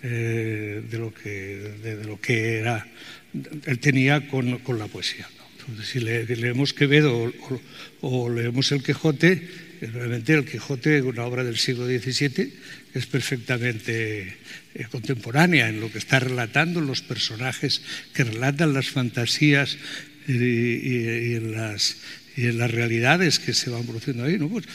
eh, 0.03 0.83
de, 0.89 0.97
lo 0.97 1.13
que, 1.13 1.29
de, 1.83 2.03
lo 2.03 2.19
que 2.19 2.57
era, 2.57 2.85
él 3.65 3.79
tenía 3.79 4.27
con, 4.27 4.59
la 4.77 4.87
poesía. 4.87 5.27
Si 5.83 5.99
le, 5.99 6.25
leemos 6.25 6.73
Quevedo 6.73 7.31
o 8.01 8.29
leemos 8.29 8.71
El 8.71 8.83
Quijote, 8.83 9.64
realmente 9.81 10.33
El 10.33 10.45
Quijote, 10.45 11.01
una 11.01 11.25
obra 11.25 11.43
del 11.43 11.57
siglo 11.57 11.85
XVII, 11.85 12.53
es 12.93 13.05
perfectamente 13.05 14.37
eh, 14.73 14.85
contemporánea 14.91 15.69
en 15.69 15.79
lo 15.79 15.91
que 15.91 15.97
está 15.97 16.19
relatando, 16.19 16.81
los 16.81 17.01
personajes 17.01 17.81
que 18.13 18.23
relatan 18.23 18.73
las 18.73 18.89
fantasías 18.89 19.77
y, 20.27 20.33
y, 20.33 21.35
en 21.35 21.51
las 22.57 22.71
realidades 22.71 23.39
que 23.39 23.53
se 23.53 23.69
van 23.69 23.83
produciendo 23.83 24.23
ahí. 24.23 24.37
Pues 24.37 24.65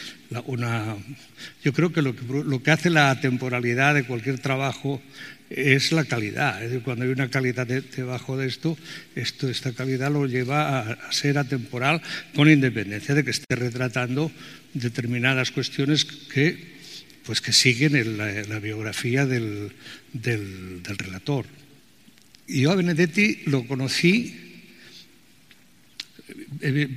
yo 1.62 1.72
creo 1.72 1.92
que 1.92 2.02
lo, 2.02 2.16
que 2.16 2.24
lo 2.26 2.62
que 2.62 2.70
hace 2.70 2.90
la 2.90 3.20
temporalidad 3.20 3.94
de 3.94 4.04
cualquier 4.04 4.38
trabajo 4.38 5.02
es 5.50 5.90
la 5.90 6.04
calidad. 6.04 6.60
Cuando 6.84 7.04
hay 7.04 7.10
una 7.10 7.28
calidad 7.28 7.66
de, 7.66 7.80
debajo 7.80 8.36
de 8.36 8.46
esto, 8.46 8.78
esto, 9.16 9.48
esta 9.48 9.72
calidad 9.72 10.10
lo 10.10 10.26
lleva 10.26 10.78
a, 10.78 10.92
a, 10.92 11.12
ser 11.12 11.38
atemporal 11.38 12.00
con 12.34 12.48
independencia 12.48 13.14
de 13.14 13.24
que 13.24 13.32
esté 13.32 13.56
retratando 13.56 14.30
determinadas 14.72 15.50
cuestiones 15.50 16.04
que, 16.04 16.56
pues 17.24 17.40
que 17.40 17.52
siguen 17.52 17.96
en 17.96 18.16
la, 18.16 18.58
biografía 18.60 19.26
del, 19.26 19.72
relator. 20.98 21.46
Y 22.46 22.62
yo 22.62 22.70
a 22.70 22.76
Benedetti 22.76 23.42
lo 23.46 23.66
conocí 23.66 24.36
eh, 26.60 26.88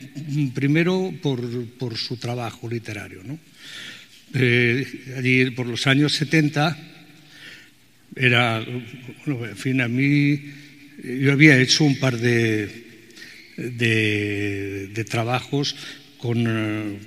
primero 0.54 1.12
por, 1.22 1.42
por, 1.80 1.98
su 1.98 2.18
trabajo 2.18 2.70
literario. 2.70 3.22
¿no? 3.24 3.40
Eh, 4.36 5.16
allí 5.18 5.50
por 5.52 5.66
los 5.66 5.88
años 5.88 6.14
70 6.14 6.93
era, 8.16 8.64
bueno, 9.26 9.46
en 9.46 9.58
fin, 9.58 9.82
a 9.82 9.88
mí 9.88 10.40
yo 11.04 11.32
había 11.32 11.58
hecho 11.60 11.84
un 11.84 12.00
par 12.00 12.18
de, 12.18 12.70
de, 13.58 15.06
trabajos 15.10 15.76
con, 16.18 17.00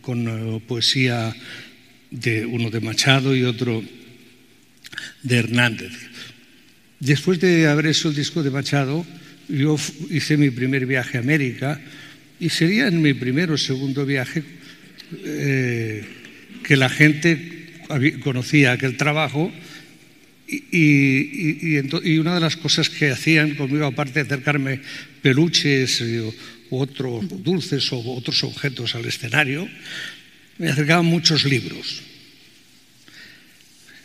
con 0.00 0.60
poesía 0.66 1.34
de 2.10 2.44
uno 2.46 2.70
de 2.70 2.80
Machado 2.80 3.34
y 3.34 3.44
otro 3.44 3.82
de 5.22 5.36
Hernández. 5.36 5.92
Después 7.00 7.40
de 7.40 7.66
haber 7.66 7.86
hecho 7.86 8.08
el 8.08 8.14
disco 8.14 8.42
de 8.42 8.50
Machado, 8.50 9.06
yo 9.48 9.76
hice 10.10 10.36
mi 10.36 10.50
primer 10.50 10.86
viaje 10.86 11.18
a 11.18 11.20
América 11.20 11.80
y 12.40 12.48
sería 12.48 12.88
en 12.88 13.02
mi 13.02 13.14
primer 13.14 13.50
o 13.50 13.58
segundo 13.58 14.06
viaje 14.06 14.42
eh, 15.24 16.04
que 16.64 16.76
la 16.76 16.88
gente 16.88 17.72
conocía 18.22 18.72
aquel 18.72 18.96
trabajo 18.96 19.52
y, 20.46 20.56
y, 20.70 21.78
y, 21.78 22.12
y, 22.12 22.18
una 22.18 22.34
de 22.34 22.40
las 22.40 22.56
cosas 22.56 22.90
que 22.90 23.10
hacían 23.10 23.54
conmigo, 23.54 23.86
aparte 23.86 24.22
de 24.22 24.26
acercarme 24.26 24.80
peluches 25.22 26.00
u 26.00 26.34
otros 26.70 27.24
dulces 27.42 27.92
o 27.92 28.00
otros 28.00 28.44
objetos 28.44 28.94
al 28.94 29.06
escenario, 29.06 29.68
me 30.58 30.68
acercaban 30.68 31.06
muchos 31.06 31.44
libros. 31.44 32.02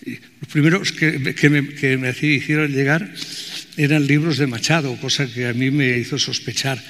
Los 0.06 0.50
primeros 0.52 0.92
que, 0.92 1.36
que 1.36 1.50
me, 1.50 1.68
que 1.70 1.98
me 1.98 2.10
hicieron 2.10 2.72
llegar 2.72 3.14
eran 3.76 4.08
libros 4.08 4.38
de 4.38 4.48
Machado, 4.48 4.96
cosa 4.98 5.28
que 5.28 5.46
a 5.46 5.54
mí 5.54 5.72
me 5.72 5.98
hizo 5.98 6.18
sospechar 6.18 6.82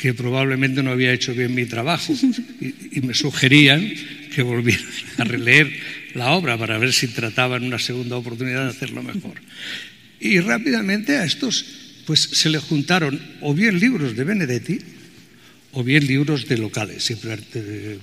que 0.00 0.14
probablemente 0.14 0.82
no 0.82 0.90
había 0.90 1.12
hecho 1.12 1.34
bien 1.34 1.54
mi 1.54 1.66
trabajo 1.66 2.14
y, 2.60 2.98
y 2.98 3.00
me 3.00 3.14
sugerían 3.14 3.92
que 4.34 4.42
volviera 4.42 4.84
a 5.16 5.24
releer 5.24 5.72
la 6.14 6.32
obra 6.32 6.56
para 6.56 6.78
ver 6.78 6.92
si 6.92 7.08
trataban 7.08 7.64
una 7.64 7.78
segunda 7.78 8.16
oportunidad 8.16 8.64
de 8.64 8.70
hacerlo 8.70 9.02
mejor. 9.02 9.40
Y 10.20 10.40
rápidamente 10.40 11.16
a 11.16 11.24
estos 11.24 11.64
pues 12.06 12.20
se 12.20 12.48
le 12.48 12.58
juntaron 12.58 13.20
o 13.42 13.52
bien 13.52 13.78
libros 13.78 14.16
de 14.16 14.24
Benedetti 14.24 14.78
o 15.72 15.84
bien 15.84 16.06
libros 16.06 16.48
de 16.48 16.56
locales, 16.56 17.04
siempre 17.04 17.36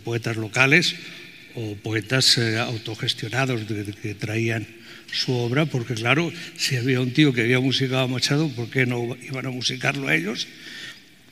poetas 0.03 0.37
locales 0.37 0.95
o 1.55 1.75
poetas 1.75 2.37
eh, 2.37 2.59
autogestionados 2.59 3.61
que 4.01 4.13
traían 4.13 4.67
su 5.11 5.33
obra, 5.33 5.65
porque 5.65 5.95
claro, 5.95 6.31
si 6.57 6.75
había 6.75 7.01
un 7.01 7.11
tío 7.11 7.33
que 7.33 7.41
había 7.41 7.59
musicado 7.59 8.01
a 8.01 8.07
Machado, 8.07 8.49
¿por 8.49 8.69
qué 8.69 8.85
no 8.85 9.17
iban 9.23 9.45
a 9.45 9.49
musicarlo 9.49 10.07
a 10.07 10.15
ellos? 10.15 10.47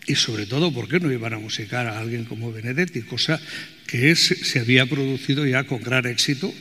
Y 0.06 0.16
sobre 0.16 0.46
todo, 0.46 0.74
¿por 0.74 0.88
qué 0.88 1.00
no 1.00 1.12
iban 1.12 1.34
a 1.34 1.40
musicar 1.40 1.88
a 1.88 2.00
alguien 2.00 2.26
como 2.26 2.52
Benedetti? 2.52 3.02
Cosa 3.02 3.40
que 3.88 4.16
se 4.16 4.60
había 4.60 4.86
producido 4.86 5.46
ya 5.46 5.64
con 5.64 5.82
gran 5.82 6.06
éxito 6.06 6.54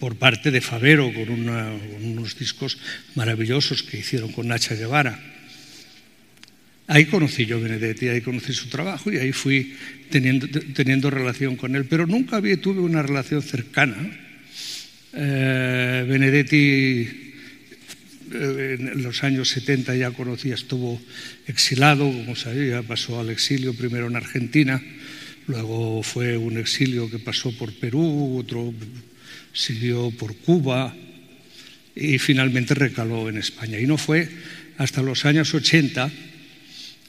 por 0.00 0.16
parte 0.16 0.50
de 0.50 0.60
Favero, 0.60 1.12
con, 1.12 1.28
unos 1.30 2.38
discos 2.38 2.78
maravillosos 3.14 3.82
que 3.82 3.98
hicieron 3.98 4.32
con 4.32 4.48
Nacha 4.48 4.74
Guevara. 4.74 5.20
Ahí 6.88 7.04
conocí 7.06 7.46
yo 7.46 7.58
a 7.58 7.60
Benedetti, 7.60 8.08
ahí 8.08 8.20
conocí 8.20 8.52
su 8.52 8.68
trabajo 8.68 9.12
y 9.12 9.18
ahí 9.18 9.30
fui 9.30 9.76
teniendo, 10.10 10.48
teniendo 10.48 11.10
relación 11.10 11.54
con 11.54 11.76
él, 11.76 11.84
pero 11.84 12.06
nunca 12.06 12.40
tuve 12.60 12.80
una 12.80 13.02
relación 13.02 13.42
cercana 13.42 14.10
eh, 15.12 16.04
Benedetti 16.08 17.29
en 18.32 19.02
los 19.02 19.24
años 19.24 19.48
70 19.48 19.96
ya 19.96 20.10
conocía, 20.10 20.54
estuvo 20.54 21.00
exilado, 21.46 22.04
como 22.04 22.36
sabía, 22.36 22.82
pasó 22.82 23.20
al 23.20 23.30
exilio 23.30 23.74
primero 23.74 24.06
en 24.06 24.16
Argentina, 24.16 24.82
luego 25.46 26.02
fue 26.02 26.36
un 26.36 26.58
exilio 26.58 27.10
que 27.10 27.18
pasó 27.18 27.50
por 27.56 27.72
Perú, 27.72 28.38
otro 28.38 28.72
siguió 29.52 30.10
por 30.12 30.36
Cuba, 30.36 30.94
y 31.94 32.18
finalmente 32.18 32.74
recaló 32.74 33.28
en 33.28 33.38
España. 33.38 33.78
Y 33.78 33.86
no 33.86 33.98
fue 33.98 34.28
hasta 34.78 35.02
los 35.02 35.24
años 35.24 35.52
80 35.52 36.10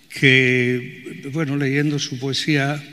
que, 0.09 1.29
bueno, 1.31 1.55
leyendo 1.55 1.99
su 1.99 2.19
poesía, 2.19 2.83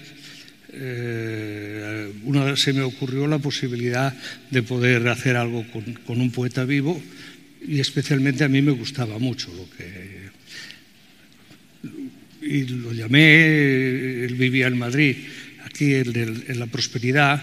eh, 0.72 2.12
una, 2.24 2.56
se 2.56 2.72
me 2.72 2.82
ocurrió 2.82 3.26
la 3.26 3.38
posibilidad 3.38 4.14
de 4.50 4.62
poder 4.62 5.08
hacer 5.08 5.36
algo 5.36 5.64
con, 5.72 6.20
un 6.20 6.30
poeta 6.30 6.64
vivo 6.64 7.02
y 7.66 7.80
especialmente 7.80 8.44
a 8.44 8.48
mí 8.48 8.62
me 8.62 8.72
gustaba 8.72 9.18
mucho 9.18 9.52
lo 9.54 9.68
que... 9.70 10.28
Y 12.40 12.64
lo 12.64 12.92
llamé, 12.92 14.24
él 14.24 14.34
vivía 14.34 14.68
en 14.68 14.78
Madrid, 14.78 15.16
aquí 15.64 15.94
en, 15.94 16.58
la 16.58 16.66
prosperidad, 16.66 17.42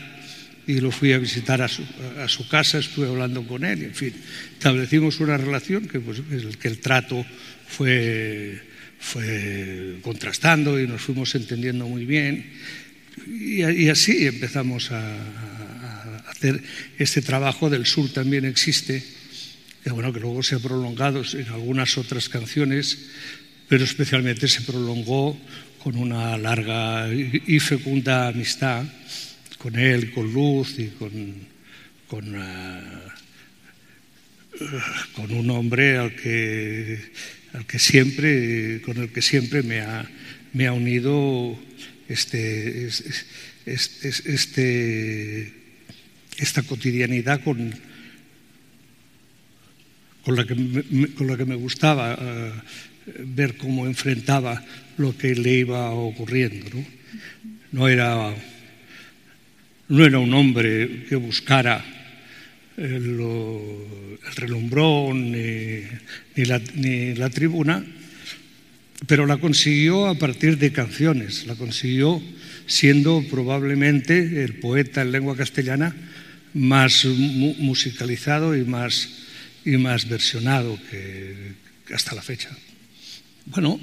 y 0.65 0.80
lo 0.80 0.89
fui 0.89 1.13
a 1.13 1.19
visitar 1.19 1.62
a 1.62 1.67
su, 1.67 1.84
a 2.17 2.28
su, 2.28 2.47
casa, 2.47 2.80
estuve 2.80 3.08
hablando 3.08 3.45
con 3.45 3.65
él, 3.65 3.84
en 3.84 3.93
fin, 3.93 4.13
establecimos 4.54 5.19
una 5.19 5.38
relación 5.38 5.88
que, 5.88 5.99
pues, 5.99 6.21
el, 6.32 6.58
que 6.58 6.67
el 6.69 6.80
trato 6.80 7.25
fue, 7.67 8.60
fue 8.99 9.97
contrastando 10.01 10.80
y 10.80 10.88
nos 10.88 11.01
fuimos 11.01 11.36
entendiendo 11.36 11.88
muy 11.88 12.06
bien. 12.06 12.45
Y, 13.28 13.89
así 13.89 14.28
empezamos 14.28 14.91
a, 14.91 15.15
hacer 16.30 16.62
este 16.97 17.21
trabajo 17.21 17.69
del 17.69 17.86
sur 17.86 18.12
también 18.12 18.45
existe, 18.45 19.04
que, 19.85 19.91
bueno, 19.91 20.11
que 20.11 20.19
luego 20.19 20.41
se 20.41 20.55
ha 20.55 20.59
prolongado 20.59 21.21
en 21.33 21.47
algunas 21.49 21.95
otras 21.99 22.27
canciones, 22.27 22.97
pero 23.69 23.83
especialmente 23.83 24.47
se 24.47 24.61
prolongó 24.61 25.39
con 25.77 25.95
una 25.95 26.35
larga 26.39 27.07
y 27.13 27.59
fecunda 27.59 28.29
amistad 28.29 28.83
con 29.59 29.75
él, 29.77 30.11
con 30.11 30.33
Luz 30.33 30.79
y 30.79 30.87
con, 30.87 31.35
con, 32.07 32.35
con 35.13 35.31
un 35.31 35.49
hombre 35.51 35.99
al 35.99 36.15
que, 36.15 36.99
al 37.53 37.67
que 37.67 37.77
siempre, 37.77 38.81
con 38.81 38.97
el 38.97 39.09
que 39.09 39.21
siempre 39.21 39.61
me 39.61 39.81
ha, 39.81 40.09
me 40.53 40.65
ha 40.65 40.73
unido 40.73 41.59
este, 42.09 42.89
este, 43.67 45.53
esta 46.39 46.63
cotidianidad 46.63 47.43
con, 47.43 47.94
con, 50.25 50.35
la 50.35 50.45
que 50.45 50.55
me, 50.55 51.07
con 51.13 51.27
la 51.27 51.38
que 51.38 51.45
me 51.45 51.55
gustaba 51.55 52.15
uh, 52.15 52.51
ver 53.23 53.55
cómo 53.55 53.85
enfrentaba 53.85 54.61
lo 54.97 55.15
que 55.15 55.35
le 55.35 55.59
iba 55.59 55.91
ocurriendo. 55.91 56.65
¿no? 56.73 56.85
no 57.71 57.88
era 57.88 58.33
no 59.88 60.03
era 60.03 60.17
un 60.17 60.33
hombre 60.33 61.05
que 61.07 61.15
buscara 61.15 61.83
el, 62.77 63.19
el 63.19 64.35
relumbrón 64.35 65.31
ni, 65.31 65.83
ni, 66.35 66.45
la, 66.45 66.59
ni, 66.73 67.13
la, 67.13 67.29
tribuna, 67.29 67.85
pero 69.07 69.25
la 69.25 69.38
consiguió 69.38 70.07
a 70.07 70.15
partir 70.15 70.57
de 70.57 70.71
canciones, 70.71 71.45
la 71.45 71.55
consiguió 71.55 72.21
siendo 72.65 73.23
probablemente 73.29 74.43
el 74.43 74.55
poeta 74.55 75.03
en 75.03 75.11
lengua 75.11 75.38
castellana 75.38 75.95
más 76.53 77.05
mu 77.05 77.53
musicalizado 77.59 78.55
y 78.55 78.63
más, 78.63 79.24
y 79.65 79.78
más 79.78 80.08
versionado 80.08 80.80
que, 80.89 81.54
hasta 81.93 82.15
la 82.15 82.21
fecha. 82.21 82.56
Bueno, 83.47 83.80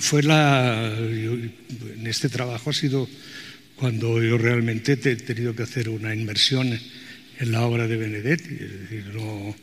fue 0.00 0.22
la, 0.22 0.94
yo, 0.98 1.34
en 1.34 2.06
este 2.06 2.28
trabajo 2.28 2.70
ha 2.70 2.72
sido 2.72 3.08
cuando 3.76 4.22
yo 4.22 4.36
realmente 4.36 4.92
he 4.92 5.16
tenido 5.16 5.54
que 5.54 5.62
hacer 5.62 5.88
una 5.88 6.14
inmersión 6.14 6.78
en 7.38 7.52
la 7.52 7.62
obra 7.62 7.86
de 7.86 7.96
Benedetti. 7.96 8.54
Es 8.54 8.80
decir, 8.80 9.06
no, 9.14 9.56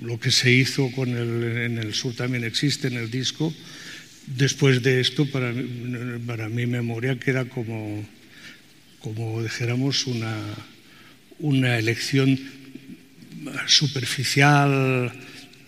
lo 0.00 0.18
que 0.20 0.30
se 0.30 0.50
hizo 0.50 0.90
con 0.92 1.10
el, 1.10 1.56
en 1.58 1.78
el 1.78 1.92
sur 1.92 2.14
también 2.14 2.44
existe 2.44 2.88
en 2.88 2.94
el 2.94 3.10
disco. 3.10 3.52
Después 4.26 4.82
de 4.82 5.00
esto, 5.00 5.26
para, 5.30 5.52
para 6.26 6.48
mi 6.48 6.66
memoria 6.66 7.18
queda 7.18 7.44
como, 7.44 8.06
como 9.00 9.42
dijéramos, 9.42 10.06
una, 10.06 10.38
una 11.40 11.78
elección 11.78 12.38
superficial 13.66 15.12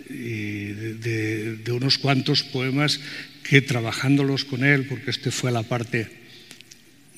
de 0.09 1.73
unos 1.73 1.99
cuantos 1.99 2.43
poemas 2.43 3.01
que 3.43 3.63
trabajándolos 3.63 4.45
con 4.45 4.65
él, 4.65 4.87
porque 4.87 5.11
este 5.11 5.31
fue 5.31 5.51
la 5.51 5.63
parte 5.63 6.25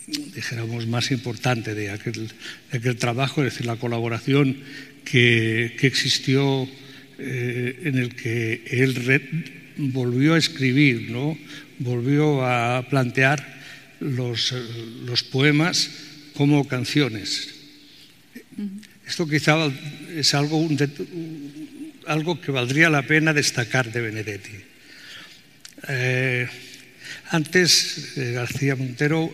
dijéramos, 0.06 0.86
más 0.86 1.10
importante 1.10 1.74
de 1.74 1.90
aquel, 1.90 2.30
de 2.70 2.78
aquel 2.78 2.96
trabajo, 2.96 3.42
es 3.42 3.52
decir, 3.52 3.66
la 3.66 3.76
colaboración 3.76 4.56
que, 5.04 5.74
que 5.78 5.86
existió 5.86 6.68
eh, 7.18 7.80
en 7.84 7.98
el 7.98 8.14
que 8.14 8.62
él 8.70 8.94
re, 8.94 9.22
volvió 9.76 10.34
a 10.34 10.38
escribir, 10.38 11.10
¿no? 11.10 11.36
volvió 11.78 12.44
a 12.44 12.86
plantear 12.88 13.56
los, 14.00 14.54
los 15.04 15.22
poemas 15.22 15.90
como 16.34 16.66
canciones. 16.68 17.54
Esto 19.06 19.26
quizá 19.28 19.70
es 20.16 20.34
algo, 20.34 20.68
algo 22.06 22.40
que 22.40 22.50
valdría 22.50 22.90
la 22.90 23.02
pena 23.02 23.32
destacar 23.32 23.92
de 23.92 24.00
Benedetti. 24.00 24.58
Eh, 25.88 26.48
antes, 27.30 28.16
eh, 28.16 28.32
García 28.32 28.74
Montero 28.74 29.30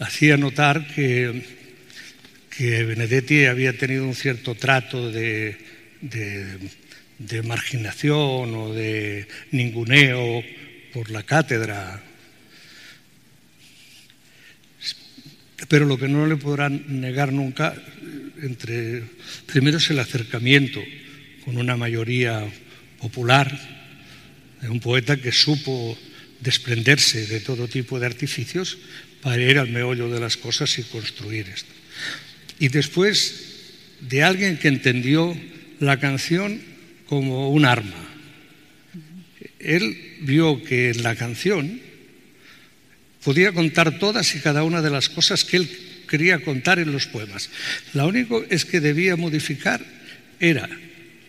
hacía 0.00 0.36
notar 0.36 0.86
que, 0.88 1.44
que, 2.50 2.82
Benedetti 2.82 3.46
había 3.46 3.76
tenido 3.78 4.04
un 4.04 4.14
cierto 4.14 4.56
trato 4.56 5.12
de, 5.12 5.56
de 6.00 7.42
marginación 7.42 8.54
o 8.54 8.74
de 8.74 9.28
ninguneo 9.52 10.42
por 10.92 11.10
la 11.10 11.22
cátedra. 11.22 12.07
Pero 15.66 15.86
lo 15.86 15.98
que 15.98 16.06
no 16.06 16.26
le 16.26 16.36
podrán 16.36 17.00
negar 17.00 17.32
nunca, 17.32 17.74
entre, 18.42 19.02
primero 19.46 19.78
es 19.78 19.90
el 19.90 19.98
acercamiento 19.98 20.80
con 21.44 21.56
una 21.58 21.76
mayoría 21.76 22.46
popular 23.00 23.50
de 24.62 24.68
un 24.68 24.78
poeta 24.78 25.16
que 25.16 25.32
supo 25.32 25.98
desprenderse 26.40 27.26
de 27.26 27.40
todo 27.40 27.66
tipo 27.66 27.98
de 27.98 28.06
artificios 28.06 28.78
para 29.20 29.42
ir 29.42 29.58
al 29.58 29.70
meollo 29.70 30.08
de 30.08 30.20
las 30.20 30.36
cosas 30.36 30.78
y 30.78 30.84
construir 30.84 31.48
esto. 31.48 31.72
Y 32.60 32.68
después 32.68 33.48
de 34.00 34.22
alguien 34.22 34.58
que 34.58 34.68
entendió 34.68 35.36
la 35.80 35.98
canción 35.98 36.60
como 37.06 37.50
un 37.50 37.64
arma. 37.64 38.08
Él 39.58 39.96
vio 40.20 40.62
que 40.62 40.90
en 40.90 41.02
la 41.02 41.16
canción 41.16 41.80
podía 43.28 43.52
contar 43.52 43.98
todas 43.98 44.34
y 44.34 44.40
cada 44.40 44.64
una 44.64 44.80
de 44.80 44.88
las 44.88 45.10
cosas 45.10 45.44
que 45.44 45.58
él 45.58 45.68
quería 46.08 46.38
contar 46.38 46.78
en 46.78 46.90
los 46.90 47.04
poemas. 47.04 47.50
Lo 47.92 48.08
único 48.08 48.42
es 48.48 48.64
que 48.64 48.80
debía 48.80 49.16
modificar 49.16 49.84
era 50.40 50.66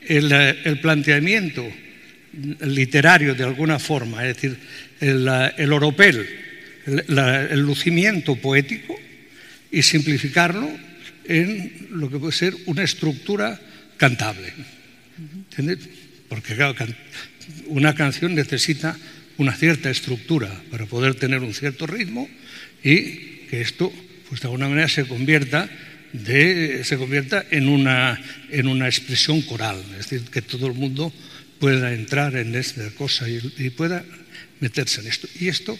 el, 0.07 0.31
el 0.31 0.79
planteamiento 0.79 1.69
literario 2.62 3.35
de 3.35 3.43
alguna 3.43 3.79
forma, 3.79 4.25
es 4.25 4.33
decir, 4.33 4.57
el, 5.01 5.27
el 5.57 5.73
oropel, 5.73 6.25
la, 7.07 7.43
el 7.43 7.59
lucimiento 7.59 8.38
poético 8.38 8.97
y 9.69 9.81
simplificarlo 9.81 10.71
en 11.25 11.89
lo 11.91 12.09
que 12.09 12.17
puede 12.17 12.31
ser 12.31 12.55
una 12.67 12.83
estructura 12.83 13.59
cantable. 13.97 14.53
¿Entiendes? 15.51 15.79
Porque 16.29 16.55
claro, 16.55 16.75
una 17.67 17.93
canción 17.93 18.35
necesita 18.35 18.95
una 19.39 19.56
cierta 19.56 19.89
estructura 19.89 20.52
para 20.69 20.86
poder 20.86 21.15
tener 21.15 21.39
un 21.39 21.54
cierto 21.54 21.88
ritmo 21.88 22.30
y 22.84 23.47
que 23.49 23.62
esto, 23.62 23.91
pues 24.28 24.41
de 24.41 24.47
alguna 24.47 24.67
manera, 24.67 24.89
se 24.89 25.06
convierta, 25.06 25.69
de, 26.12 26.84
se 26.84 26.97
convierta 26.97 27.45
en, 27.49 27.69
una, 27.69 28.21
en 28.49 28.67
una 28.67 28.88
expresión 28.88 29.41
coral, 29.41 29.82
es 29.97 30.10
decir, 30.10 30.30
que 30.30 30.41
todo 30.41 30.67
el 30.67 30.73
mundo 30.73 31.13
pueda 31.58 31.93
entrar 31.93 32.36
en 32.36 32.54
esta 32.54 32.89
cosa 32.91 33.28
y, 33.30 33.69
pueda 33.71 34.04
meterse 34.60 35.02
en 35.02 35.08
esto. 35.08 35.28
Y 35.39 35.47
esto 35.47 35.80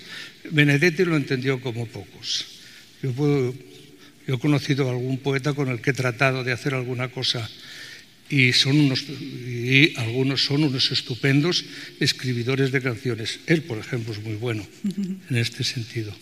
Benedetti 0.52 1.04
lo 1.04 1.17
entendió 1.17 1.60
como 1.60 1.86
pocos. 1.86 2.45
Yo, 3.04 3.54
he 4.26 4.39
conocido 4.39 4.88
a 4.88 4.91
algún 4.91 5.17
poeta 5.17 5.54
con 5.54 5.67
el 5.67 5.82
que 5.82 5.89
he 5.89 5.93
tratado 5.93 6.43
de 6.45 6.54
hacer 6.54 6.76
alguna 6.76 7.10
cosa 7.10 7.50
y, 8.30 8.54
son 8.54 8.80
unos, 8.80 9.06
algunos 9.98 10.46
son 10.46 10.63
unos 10.63 10.92
estupendos 10.92 11.65
escribidores 12.00 12.72
de 12.72 12.82
canciones. 12.82 13.39
Él, 13.48 13.63
por 13.63 13.78
ejemplo, 13.78 14.13
es 14.13 14.22
muy 14.22 14.36
bueno 14.36 14.65
en 15.30 15.36
este 15.36 15.63
sentido. 15.63 16.15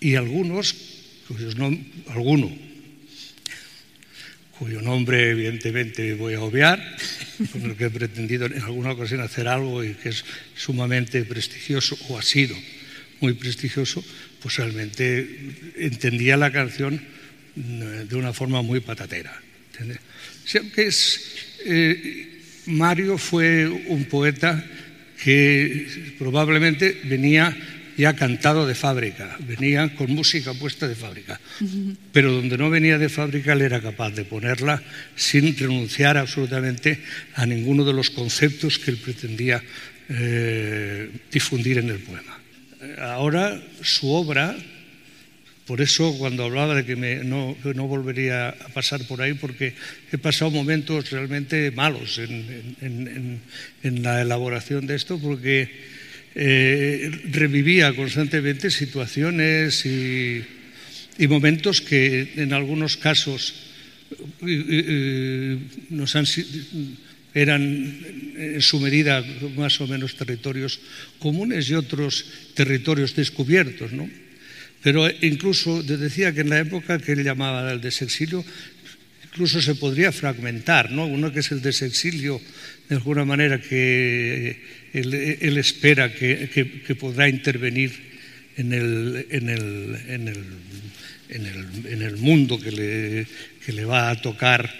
Y 0.00 0.14
algunos, 0.14 0.74
cuyos 1.26 1.56
nom 1.56 1.74
alguno, 2.08 2.48
cuyo 4.58 4.82
nombre 4.82 5.30
evidentemente 5.30 6.14
voy 6.14 6.34
a 6.34 6.42
obviar, 6.42 6.78
con 7.52 7.62
el 7.62 7.76
que 7.76 7.86
he 7.86 7.90
pretendido 7.90 8.46
en 8.46 8.62
alguna 8.62 8.92
ocasión 8.92 9.20
hacer 9.20 9.46
algo 9.46 9.84
y 9.84 9.94
que 9.94 10.10
es 10.10 10.24
sumamente 10.56 11.22
prestigioso, 11.24 11.98
o 12.08 12.18
ha 12.18 12.22
sido 12.22 12.56
muy 13.20 13.34
prestigioso, 13.34 14.04
pues 14.40 14.56
realmente 14.56 15.26
entendía 15.76 16.36
la 16.36 16.50
canción 16.50 17.00
de 17.54 18.14
una 18.16 18.32
forma 18.32 18.62
muy 18.62 18.80
patatera. 18.80 19.42
Es, 20.76 21.20
eh, 21.64 22.40
Mario 22.66 23.18
fue 23.18 23.66
un 23.68 24.04
poeta 24.04 24.64
que 25.22 26.14
probablemente 26.18 27.00
venía 27.04 27.56
ya 27.98 28.14
cantado 28.14 28.64
de 28.64 28.76
fábrica, 28.76 29.36
venía 29.40 29.92
con 29.96 30.14
música 30.14 30.54
puesta 30.54 30.86
de 30.86 30.94
fábrica, 30.94 31.40
pero 32.12 32.32
donde 32.32 32.56
no 32.56 32.70
venía 32.70 32.96
de 32.96 33.08
fábrica 33.08 33.54
él 33.54 33.62
era 33.62 33.82
capaz 33.82 34.10
de 34.10 34.24
ponerla 34.24 34.80
sin 35.16 35.56
renunciar 35.58 36.16
absolutamente 36.16 37.02
a 37.34 37.44
ninguno 37.44 37.84
de 37.84 37.92
los 37.92 38.10
conceptos 38.10 38.78
que 38.78 38.92
él 38.92 38.98
pretendía 38.98 39.60
eh, 40.08 41.10
difundir 41.32 41.78
en 41.78 41.90
el 41.90 41.98
poema. 41.98 42.38
Ahora 43.02 43.60
su 43.82 44.08
obra, 44.12 44.56
por 45.68 45.80
eso 45.80 46.16
cuando 46.18 46.44
hablaba 46.44 46.74
de 46.74 46.84
que, 46.84 46.96
no, 46.96 47.54
volvería 47.86 48.48
a 48.48 48.68
pasar 48.72 49.06
por 49.06 49.22
ahí, 49.22 49.34
porque 49.34 49.74
he 50.10 50.18
pasado 50.18 50.50
momentos 50.50 51.10
realmente 51.10 51.70
malos 51.70 52.18
en 52.18 53.40
la 54.02 54.22
elaboración 54.22 54.88
de 54.88 54.96
esto, 54.96 55.20
porque 55.20 55.68
eh, 56.40 57.10
revivía 57.32 57.90
constantemente 57.96 58.70
situaciones 58.70 59.84
y, 59.84 60.44
momentos 61.26 61.80
que 61.80 62.30
en 62.36 62.52
algunos 62.52 62.96
casos 62.96 63.74
eran 67.34 67.66
en 68.38 68.62
su 68.62 68.78
medida 68.78 69.24
más 69.56 69.80
o 69.80 69.88
menos 69.90 70.14
territorios 70.14 70.78
comunes 71.18 71.68
y 71.68 71.74
otros 71.74 72.24
territorios 72.54 73.16
descubiertos. 73.16 73.90
¿no? 73.90 74.08
Pero 74.82 75.08
incluso 75.22 75.82
decía 75.82 76.32
que 76.32 76.42
en 76.42 76.50
la 76.50 76.60
época 76.60 76.98
que 76.98 77.12
él 77.12 77.24
llamaba 77.24 77.72
el 77.72 77.80
desexilio, 77.80 78.44
incluso 79.24 79.60
se 79.60 79.74
podría 79.74 80.12
fragmentar, 80.12 80.90
¿no? 80.90 81.06
Uno 81.06 81.32
que 81.32 81.40
es 81.40 81.50
el 81.50 81.62
desexilio, 81.62 82.40
de 82.88 82.96
alguna 82.96 83.24
manera 83.24 83.60
que 83.60 84.62
él, 84.92 85.58
espera 85.58 86.12
que, 86.12 86.96
podrá 86.98 87.28
intervenir 87.28 87.92
en 88.56 88.72
el, 88.72 89.26
mundo 92.18 92.60
que 92.60 92.72
le, 92.72 93.26
le 93.72 93.84
va 93.84 94.10
a 94.10 94.20
tocar 94.20 94.72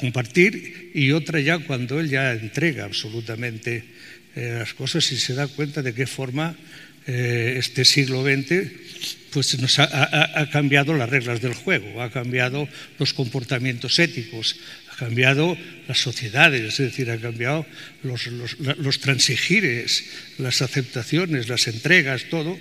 compartir, 0.00 0.90
y 0.94 1.12
otra 1.12 1.40
ya 1.40 1.58
cuando 1.60 2.00
él 2.00 2.08
ya 2.08 2.32
entrega 2.32 2.84
absolutamente 2.84 3.84
eh, 4.34 4.56
las 4.58 4.74
cosas 4.74 5.12
y 5.12 5.16
se 5.16 5.34
da 5.34 5.46
cuenta 5.46 5.82
de 5.82 5.94
qué 5.94 6.06
forma 6.06 6.56
eh, 7.06 7.54
este 7.58 7.84
siglo 7.84 8.24
XX 8.24 9.21
pues 9.32 9.58
nos 9.58 9.78
ha, 9.78 10.48
cambiado 10.52 10.94
las 10.94 11.08
reglas 11.08 11.40
del 11.40 11.54
juego, 11.54 12.02
ha 12.02 12.10
cambiado 12.10 12.68
los 12.98 13.14
comportamientos 13.14 13.98
éticos, 13.98 14.56
ha 14.92 14.96
cambiado 14.96 15.56
las 15.88 15.98
sociedades, 15.98 16.78
es 16.78 16.90
decir, 16.90 17.10
ha 17.10 17.16
cambiado 17.16 17.66
los, 18.02 19.00
transigires, 19.00 20.04
las 20.38 20.60
aceptaciones, 20.60 21.48
las 21.48 21.66
entregas, 21.66 22.24
todo. 22.28 22.58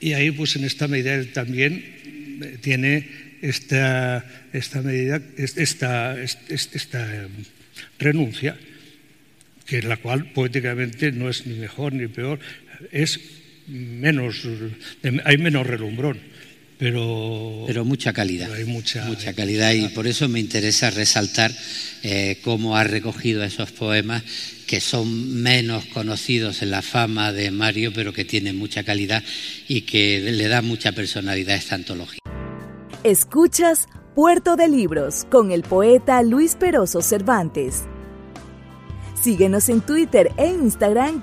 Y 0.00 0.14
ahí, 0.14 0.30
pues 0.30 0.56
en 0.56 0.64
esta 0.64 0.88
medida, 0.88 1.14
él 1.14 1.32
también 1.32 1.84
eh, 2.42 2.56
tiene 2.60 3.36
esta, 3.42 4.24
esta 4.54 4.80
medida, 4.80 5.20
esta, 5.36 6.16
esta, 6.20 7.14
em, 7.14 7.28
renuncia, 7.98 8.56
que 9.66 9.82
la 9.82 9.98
cual 9.98 10.32
poéticamente 10.32 11.12
no 11.12 11.28
es 11.28 11.46
ni 11.46 11.54
mejor 11.58 11.92
ni 11.92 12.08
peor, 12.08 12.40
es 12.90 13.20
menos, 13.70 14.42
hay 15.24 15.38
menos 15.38 15.66
relumbrón. 15.66 16.18
Pero, 16.78 17.64
pero 17.66 17.84
mucha 17.84 18.14
calidad. 18.14 18.50
hay 18.54 18.64
mucha, 18.64 19.04
mucha 19.04 19.34
calidad 19.34 19.72
y 19.72 19.88
por 19.88 20.06
eso 20.06 20.30
me 20.30 20.40
interesa 20.40 20.88
resaltar 20.88 21.52
eh, 22.02 22.38
cómo 22.42 22.74
ha 22.74 22.84
recogido 22.84 23.44
esos 23.44 23.70
poemas 23.70 24.22
que 24.66 24.80
son 24.80 25.42
menos 25.42 25.84
conocidos 25.86 26.62
en 26.62 26.70
la 26.70 26.80
fama 26.80 27.32
de 27.32 27.50
Mario, 27.50 27.92
pero 27.92 28.14
que 28.14 28.24
tienen 28.24 28.56
mucha 28.56 28.82
calidad 28.82 29.22
y 29.68 29.82
que 29.82 30.20
le 30.32 30.48
da 30.48 30.62
mucha 30.62 30.92
personalidad 30.92 31.56
a 31.56 31.58
esta 31.58 31.74
antología. 31.74 32.20
Escuchas 33.04 33.86
Puerto 34.14 34.56
de 34.56 34.68
Libros 34.68 35.26
con 35.30 35.52
el 35.52 35.62
poeta 35.62 36.22
Luis 36.22 36.54
Peroso 36.54 37.02
Cervantes. 37.02 37.82
Síguenos 39.20 39.68
en 39.68 39.82
Twitter 39.82 40.30
e 40.38 40.46
Instagram 40.46 41.22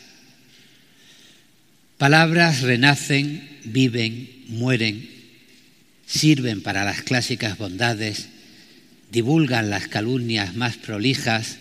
Palabras 2.00 2.62
renacen, 2.62 3.60
viven, 3.66 4.30
mueren, 4.48 5.10
sirven 6.06 6.62
para 6.62 6.86
las 6.86 7.02
clásicas 7.02 7.58
bondades, 7.58 8.30
divulgan 9.12 9.70
las 9.70 9.90
calumnias 9.90 10.56
más 10.56 10.78
prolijas, 10.78 11.58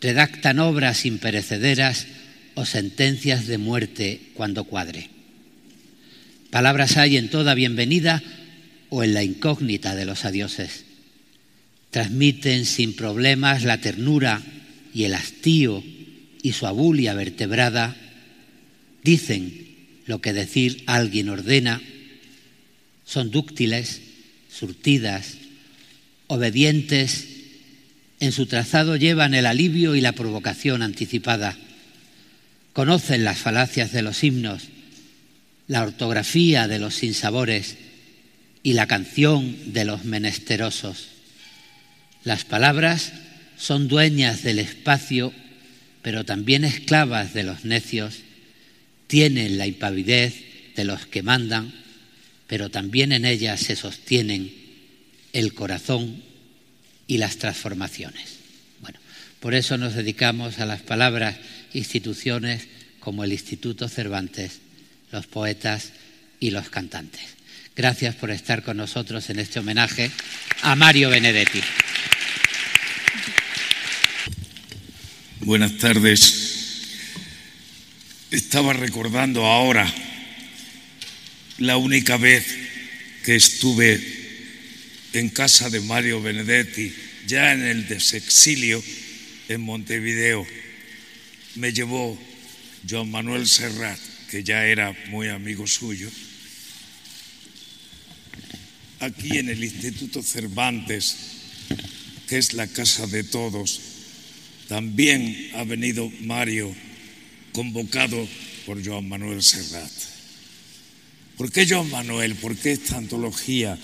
redactan 0.00 0.60
obras 0.60 1.04
imperecederas 1.06 2.06
o 2.54 2.64
sentencias 2.64 3.48
de 3.48 3.58
muerte 3.58 4.20
cuando 4.34 4.62
cuadre. 4.62 5.10
Palabras 6.50 6.96
hay 6.96 7.16
en 7.16 7.28
toda 7.28 7.54
bienvenida 7.54 8.22
o 8.90 9.02
en 9.02 9.12
la 9.12 9.24
incógnita 9.24 9.96
de 9.96 10.04
los 10.04 10.24
adioses. 10.24 10.84
Transmiten 11.90 12.64
sin 12.64 12.94
problemas 12.94 13.64
la 13.64 13.78
ternura 13.78 14.40
y 14.94 15.02
el 15.02 15.14
hastío 15.14 15.82
y 16.44 16.52
su 16.52 16.68
abulia 16.68 17.14
vertebrada. 17.14 17.96
Dicen 19.02 19.63
lo 20.06 20.20
que 20.20 20.32
decir 20.32 20.82
alguien 20.86 21.28
ordena, 21.28 21.80
son 23.04 23.30
dúctiles, 23.30 24.00
surtidas, 24.50 25.34
obedientes, 26.26 27.28
en 28.20 28.32
su 28.32 28.46
trazado 28.46 28.96
llevan 28.96 29.34
el 29.34 29.46
alivio 29.46 29.94
y 29.94 30.00
la 30.00 30.12
provocación 30.12 30.82
anticipada, 30.82 31.56
conocen 32.72 33.24
las 33.24 33.38
falacias 33.38 33.92
de 33.92 34.02
los 34.02 34.24
himnos, 34.24 34.64
la 35.68 35.82
ortografía 35.82 36.68
de 36.68 36.78
los 36.78 36.94
sinsabores 36.94 37.76
y 38.62 38.72
la 38.72 38.86
canción 38.86 39.72
de 39.72 39.84
los 39.84 40.04
menesterosos. 40.04 41.08
Las 42.24 42.44
palabras 42.44 43.12
son 43.56 43.88
dueñas 43.88 44.42
del 44.42 44.58
espacio, 44.58 45.32
pero 46.02 46.24
también 46.24 46.64
esclavas 46.64 47.34
de 47.34 47.44
los 47.44 47.64
necios, 47.64 48.23
tienen 49.14 49.58
la 49.58 49.68
impavidez 49.68 50.34
de 50.74 50.82
los 50.82 51.06
que 51.06 51.22
mandan, 51.22 51.72
pero 52.48 52.68
también 52.68 53.12
en 53.12 53.24
ellas 53.24 53.60
se 53.60 53.76
sostienen 53.76 54.52
el 55.32 55.54
corazón 55.54 56.20
y 57.06 57.18
las 57.18 57.36
transformaciones. 57.36 58.38
Bueno, 58.80 58.98
por 59.38 59.54
eso 59.54 59.78
nos 59.78 59.94
dedicamos 59.94 60.58
a 60.58 60.66
las 60.66 60.82
palabras 60.82 61.36
instituciones 61.74 62.66
como 62.98 63.22
el 63.22 63.32
Instituto 63.32 63.88
Cervantes, 63.88 64.58
los 65.12 65.28
poetas 65.28 65.92
y 66.40 66.50
los 66.50 66.68
cantantes. 66.68 67.22
Gracias 67.76 68.16
por 68.16 68.32
estar 68.32 68.64
con 68.64 68.78
nosotros 68.78 69.30
en 69.30 69.38
este 69.38 69.60
homenaje 69.60 70.10
a 70.62 70.74
Mario 70.74 71.10
Benedetti. 71.10 71.60
Buenas 75.38 75.78
tardes. 75.78 76.53
Estaba 78.34 78.72
recordando 78.72 79.46
ahora 79.46 79.86
la 81.58 81.76
única 81.76 82.16
vez 82.16 82.44
que 83.24 83.36
estuve 83.36 84.00
en 85.12 85.28
casa 85.28 85.70
de 85.70 85.80
Mario 85.80 86.20
Benedetti, 86.20 86.92
ya 87.28 87.52
en 87.52 87.62
el 87.62 87.86
desexilio 87.86 88.82
en 89.48 89.60
Montevideo. 89.60 90.44
Me 91.54 91.72
llevó 91.72 92.20
Joan 92.90 93.08
Manuel 93.12 93.46
Serrat, 93.46 94.00
que 94.28 94.42
ya 94.42 94.66
era 94.66 94.92
muy 95.10 95.28
amigo 95.28 95.68
suyo, 95.68 96.10
aquí 98.98 99.38
en 99.38 99.48
el 99.48 99.62
Instituto 99.62 100.24
Cervantes, 100.24 101.16
que 102.28 102.38
es 102.38 102.52
la 102.52 102.66
casa 102.66 103.06
de 103.06 103.22
todos 103.22 103.94
también 104.68 105.50
ha 105.54 105.64
venido 105.64 106.10
Mario, 106.22 106.74
convocado 107.54 108.28
por 108.66 108.84
Joan 108.84 109.08
Manuel 109.08 109.40
Serrat. 109.40 109.90
¿Por 111.36 111.52
qué 111.52 111.66
Joan 111.66 111.88
Manuel? 111.88 112.34
¿Por 112.34 112.56
qué 112.56 112.72
esta 112.72 112.96
antología? 112.96 113.78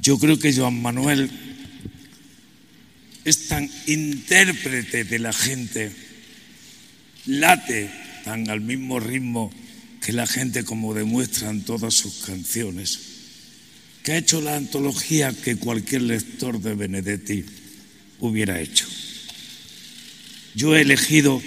Yo 0.00 0.18
creo 0.18 0.38
que 0.38 0.54
Joan 0.54 0.80
Manuel 0.80 1.28
es 3.24 3.48
tan 3.48 3.68
intérprete 3.88 5.02
de 5.02 5.18
la 5.18 5.32
gente, 5.32 5.90
late 7.26 7.90
tan 8.24 8.48
al 8.48 8.60
mismo 8.60 9.00
ritmo 9.00 9.52
que 10.00 10.12
la 10.12 10.28
gente 10.28 10.62
como 10.62 10.94
demuestran 10.94 11.62
todas 11.62 11.92
sus 11.92 12.24
canciones, 12.24 13.00
que 14.04 14.12
ha 14.12 14.18
hecho 14.18 14.40
la 14.40 14.54
antología 14.54 15.32
que 15.32 15.56
cualquier 15.56 16.02
lector 16.02 16.60
de 16.60 16.74
Benedetti 16.74 17.44
hubiera 18.20 18.60
hecho. 18.60 18.86
Yo 20.54 20.76
he 20.76 20.82
elegido 20.82 21.42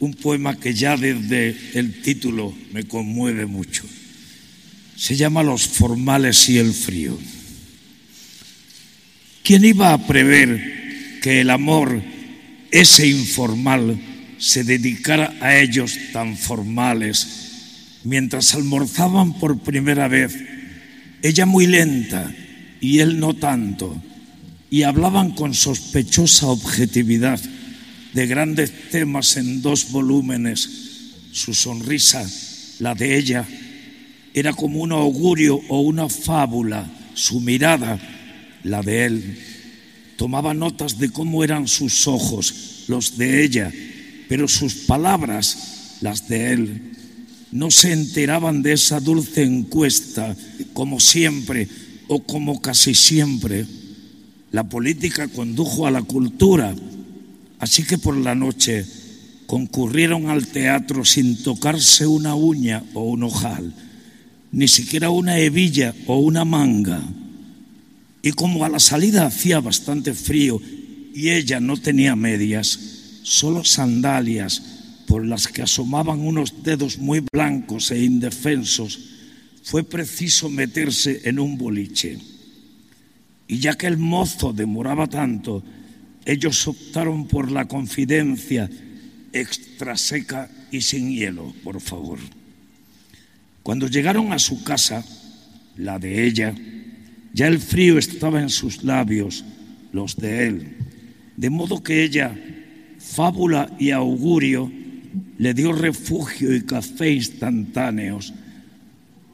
un 0.00 0.14
poema 0.14 0.56
que 0.56 0.74
ya 0.74 0.96
desde 0.96 1.56
el 1.74 2.02
título 2.02 2.54
me 2.72 2.84
conmueve 2.84 3.46
mucho. 3.46 3.84
Se 4.96 5.16
llama 5.16 5.42
Los 5.42 5.66
formales 5.66 6.48
y 6.48 6.58
el 6.58 6.72
frío. 6.72 7.18
¿Quién 9.42 9.64
iba 9.64 9.92
a 9.92 10.06
prever 10.06 11.20
que 11.22 11.40
el 11.40 11.50
amor, 11.50 12.02
ese 12.70 13.06
informal, 13.06 14.00
se 14.38 14.64
dedicara 14.64 15.34
a 15.40 15.56
ellos 15.58 15.96
tan 16.12 16.36
formales, 16.36 17.28
mientras 18.04 18.54
almorzaban 18.54 19.38
por 19.38 19.58
primera 19.60 20.08
vez, 20.08 20.36
ella 21.22 21.46
muy 21.46 21.66
lenta 21.66 22.34
y 22.80 22.98
él 22.98 23.18
no 23.18 23.34
tanto, 23.34 24.02
y 24.68 24.82
hablaban 24.82 25.30
con 25.30 25.54
sospechosa 25.54 26.46
objetividad? 26.48 27.40
De 28.16 28.26
grandes 28.26 28.72
temas 28.90 29.36
en 29.36 29.60
dos 29.60 29.90
volúmenes. 29.92 30.70
Su 31.32 31.52
sonrisa, 31.52 32.26
la 32.78 32.94
de 32.94 33.18
ella, 33.18 33.46
era 34.32 34.54
como 34.54 34.80
un 34.80 34.92
augurio 34.92 35.60
o 35.68 35.82
una 35.82 36.08
fábula. 36.08 36.90
Su 37.12 37.40
mirada, 37.40 38.00
la 38.64 38.80
de 38.80 39.04
él, 39.04 39.38
tomaba 40.16 40.54
notas 40.54 40.98
de 40.98 41.10
cómo 41.10 41.44
eran 41.44 41.68
sus 41.68 42.06
ojos, 42.06 42.84
los 42.88 43.18
de 43.18 43.44
ella, 43.44 43.70
pero 44.30 44.48
sus 44.48 44.74
palabras, 44.86 45.98
las 46.00 46.26
de 46.26 46.52
él, 46.52 46.82
no 47.52 47.70
se 47.70 47.92
enteraban 47.92 48.62
de 48.62 48.72
esa 48.72 48.98
dulce 48.98 49.42
encuesta, 49.42 50.34
como 50.72 51.00
siempre 51.00 51.68
o 52.08 52.22
como 52.22 52.62
casi 52.62 52.94
siempre. 52.94 53.66
La 54.52 54.64
política 54.64 55.28
condujo 55.28 55.86
a 55.86 55.90
la 55.90 56.00
cultura, 56.00 56.74
Así 57.58 57.84
que 57.84 57.98
por 57.98 58.16
la 58.16 58.34
noche 58.34 58.84
concurrieron 59.46 60.28
al 60.28 60.46
teatro 60.46 61.04
sin 61.04 61.42
tocarse 61.42 62.06
una 62.06 62.34
uña 62.34 62.82
o 62.94 63.02
un 63.04 63.22
ojal, 63.22 63.72
ni 64.52 64.68
siquiera 64.68 65.10
una 65.10 65.38
hebilla 65.38 65.94
o 66.06 66.18
una 66.18 66.44
manga. 66.44 67.02
Y 68.22 68.32
como 68.32 68.64
a 68.64 68.68
la 68.68 68.80
salida 68.80 69.26
hacía 69.26 69.60
bastante 69.60 70.12
frío 70.12 70.60
y 71.14 71.30
ella 71.30 71.60
no 71.60 71.76
tenía 71.76 72.16
medias, 72.16 72.78
solo 73.22 73.64
sandalias 73.64 74.62
por 75.06 75.24
las 75.24 75.46
que 75.46 75.62
asomaban 75.62 76.20
unos 76.20 76.62
dedos 76.62 76.98
muy 76.98 77.22
blancos 77.32 77.90
e 77.92 78.04
indefensos, 78.04 78.98
fue 79.62 79.84
preciso 79.84 80.48
meterse 80.48 81.22
en 81.24 81.38
un 81.38 81.56
boliche. 81.56 82.18
Y 83.48 83.58
ya 83.58 83.74
que 83.74 83.86
el 83.86 83.98
mozo 83.98 84.52
demoraba 84.52 85.06
tanto, 85.06 85.62
ellos 86.26 86.66
optaron 86.66 87.28
por 87.28 87.50
la 87.52 87.66
confidencia 87.66 88.68
extra 89.32 89.96
seca 89.96 90.50
y 90.72 90.80
sin 90.80 91.10
hielo, 91.10 91.54
por 91.62 91.80
favor. 91.80 92.18
Cuando 93.62 93.86
llegaron 93.86 94.32
a 94.32 94.38
su 94.38 94.64
casa, 94.64 95.04
la 95.76 95.98
de 95.98 96.26
ella, 96.26 96.54
ya 97.32 97.46
el 97.46 97.60
frío 97.60 97.96
estaba 97.96 98.40
en 98.40 98.50
sus 98.50 98.82
labios, 98.82 99.44
los 99.92 100.16
de 100.16 100.48
él, 100.48 100.76
de 101.36 101.48
modo 101.50 101.82
que 101.82 102.02
ella, 102.02 102.36
fábula 102.98 103.70
y 103.78 103.92
augurio, 103.92 104.70
le 105.38 105.54
dio 105.54 105.72
refugio 105.72 106.54
y 106.54 106.62
café 106.62 107.12
instantáneos, 107.12 108.34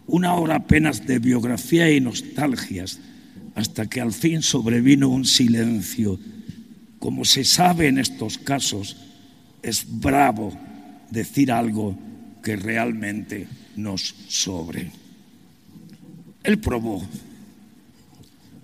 una 0.07 0.35
hora 0.35 0.57
apenas 0.57 1.07
de 1.07 1.18
biografía 1.18 1.90
y 1.90 2.00
nostalgias, 2.00 3.00
hasta 3.55 3.87
que 3.87 4.00
al 4.00 4.12
fin 4.12 4.42
sobrevino 4.42 5.09
un 5.09 5.24
silencio 5.24 6.18
como 7.02 7.24
se 7.24 7.42
sabe 7.42 7.88
en 7.88 7.98
estos 7.98 8.38
casos, 8.38 8.96
es 9.60 9.84
bravo 9.88 10.56
decir 11.10 11.50
algo 11.50 11.98
que 12.44 12.54
realmente 12.54 13.48
nos 13.74 14.14
sobre. 14.28 14.88
Él 16.44 16.60
probó. 16.60 17.04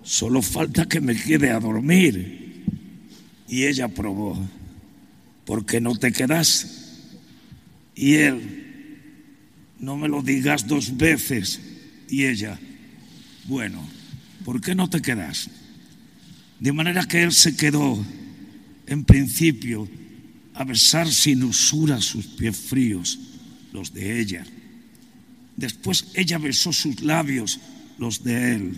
Solo 0.03 0.41
falta 0.41 0.87
que 0.87 1.01
me 1.01 1.21
quede 1.21 1.51
a 1.51 1.59
dormir. 1.59 2.63
Y 3.49 3.65
ella 3.65 3.89
probó. 3.89 4.39
¿Por 5.43 5.65
qué 5.65 5.81
no 5.81 5.97
te 5.97 6.13
quedas? 6.13 7.09
Y 7.93 8.13
él, 8.13 8.95
no 9.79 9.97
me 9.97 10.07
lo 10.07 10.21
digas 10.21 10.65
dos 10.65 10.95
veces. 10.95 11.59
Y 12.07 12.23
ella, 12.23 12.57
bueno, 13.47 13.85
¿por 14.45 14.61
qué 14.61 14.75
no 14.75 14.89
te 14.89 15.01
quedas? 15.01 15.49
De 16.61 16.71
manera 16.71 17.03
que 17.03 17.23
él 17.23 17.33
se 17.33 17.57
quedó 17.57 18.01
en 18.89 19.05
principio 19.05 19.87
a 20.55 20.63
besar 20.65 21.07
sin 21.07 21.43
usura 21.43 22.01
sus 22.01 22.25
pies 22.25 22.57
fríos, 22.57 23.19
los 23.71 23.93
de 23.93 24.19
ella. 24.19 24.45
Después 25.55 26.07
ella 26.15 26.37
besó 26.37 26.73
sus 26.73 27.01
labios, 27.01 27.59
los 27.97 28.23
de 28.23 28.55
él, 28.55 28.73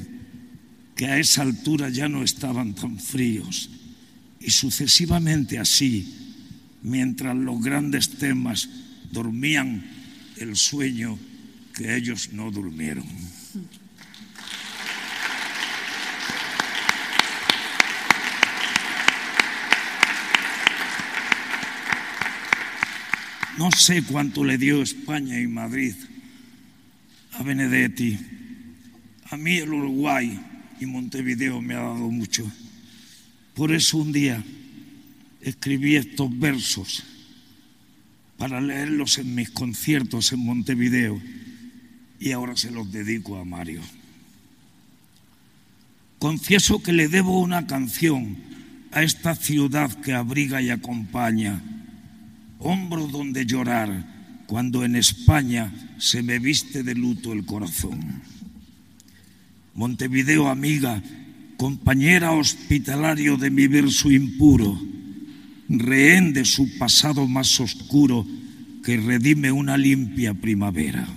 que 0.96 1.06
a 1.06 1.18
esa 1.18 1.44
altura 1.44 1.90
ya 1.90 2.10
no 2.10 2.24
estaban 2.24 2.76
tan 2.76 3.00
fríos. 3.00 3.70
Y 4.40 4.52
sucesivamente 4.52 5.58
así, 5.60 6.14
mientras 6.84 7.36
los 7.36 7.62
grandes 7.64 8.10
temas 8.10 8.68
dormían 9.12 9.84
el 10.38 10.56
sueño 10.56 11.18
que 11.74 11.96
ellos 11.96 12.30
no 12.34 12.52
durmieron. 12.52 13.06
No 23.62 23.70
sé 23.70 24.02
cuánto 24.02 24.44
le 24.44 24.58
dio 24.58 24.82
España 24.82 25.40
y 25.40 25.46
Madrid 25.46 25.94
a 27.34 27.44
Benedetti. 27.44 28.18
A 29.30 29.38
mí 29.38 29.58
el 29.58 29.72
Uruguay 29.72 30.42
y 30.80 30.88
Montevideo 30.88 31.62
me 31.62 31.76
ha 31.76 31.82
dado 31.82 32.10
mucho. 32.10 32.52
Por 33.54 33.72
eso 33.72 34.00
un 34.00 34.12
día 34.12 34.44
escribí 35.42 35.96
estos 35.96 36.40
versos 36.40 37.04
para 38.36 38.60
leerlos 38.60 39.20
en 39.20 39.36
mis 39.36 39.52
conciertos 39.52 40.32
en 40.32 40.40
Montevideo 40.40 41.22
y 42.20 42.32
ahora 42.32 42.58
se 42.58 42.72
los 42.72 42.92
dedico 42.92 43.38
a 43.38 43.46
Mario. 43.46 43.82
confieso 46.18 46.82
que 46.82 46.94
le 46.94 47.08
debo 47.10 47.40
una 47.40 47.68
canción 47.68 48.38
a 48.92 49.04
esta 49.04 49.36
ciudad 49.36 49.94
que 50.02 50.14
abriga 50.14 50.64
y 50.64 50.72
acompaña, 50.72 51.62
hombro 52.62 53.08
donde 53.08 53.46
llorar 53.46 54.44
cuando 54.48 54.84
en 54.84 54.96
España 54.96 55.72
se 55.98 56.24
me 56.24 56.40
viste 56.40 56.84
de 56.84 56.96
luto 56.96 57.34
el 57.34 57.46
corazón. 57.46 58.22
Montevideo, 59.74 60.50
amiga, 60.50 61.02
compañera 61.58 62.32
hospitalario 62.32 63.38
de 63.38 63.50
mi 63.50 63.68
verso 63.68 64.12
impuro, 64.12 64.80
rehén 65.70 66.34
de 66.34 66.44
su 66.44 66.78
pasado 66.78 67.28
más 67.28 67.60
oscuro 67.60 68.26
que 68.84 68.98
redime 68.98 69.52
una 69.52 69.78
limpia 69.78 70.34
primavera. 70.34 71.08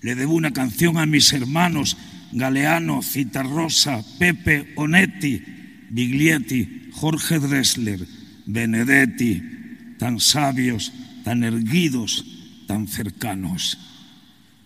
Le 0.00 0.14
debo 0.14 0.34
una 0.34 0.52
canción 0.52 0.98
a 0.98 1.06
mis 1.06 1.32
hermanos 1.32 1.96
Galeano, 2.32 3.02
Citarrosa, 3.02 4.02
Pepe 4.18 4.72
Onetti, 4.74 5.42
Biglietti, 5.90 6.90
Jorge 6.92 7.38
Dressler, 7.38 8.04
Benedetti, 8.46 9.53
tan 9.98 10.20
sabios, 10.20 10.92
tan 11.24 11.44
erguidos, 11.44 12.24
tan 12.66 12.88
cercanos, 12.88 13.78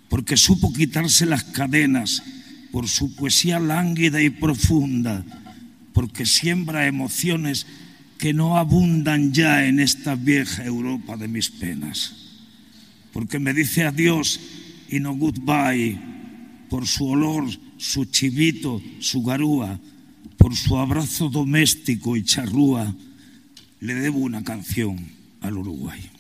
porque 0.09 0.37
supo 0.37 0.73
quitarse 0.73 1.27
las 1.27 1.45
cadenas 1.45 2.23
por 2.73 2.89
su 2.89 3.15
poesía 3.15 3.59
lánguida 3.59 4.23
y 4.23 4.31
profunda, 4.31 5.25
porque 5.93 6.27
siembra 6.27 6.87
emociones 6.87 7.67
que 8.19 8.35
no 8.35 8.57
abundan 8.57 9.33
ya 9.33 9.67
en 9.67 9.81
esta 9.81 10.15
vieja 10.15 10.65
Europa 10.65 11.17
de 11.17 11.29
mis 11.29 11.51
penas, 11.51 12.15
porque 13.13 13.39
me 13.39 13.55
dice 13.55 13.85
adiós 13.85 14.41
y 14.89 15.01
no 15.01 15.15
goodbye, 15.15 15.99
por 16.69 16.87
su 16.87 17.07
olor, 17.07 17.49
su 17.79 18.05
chivito, 18.07 18.83
su 19.01 19.23
garúa, 19.23 19.79
por 20.37 20.57
su 20.57 20.77
abrazo 20.77 21.29
doméstico 21.29 22.17
y 22.17 22.25
charrúa, 22.25 22.95
le 23.81 23.95
debo 23.95 24.19
una 24.19 24.43
canción 24.43 25.18
al 25.41 25.57
Uruguay. 25.57 26.18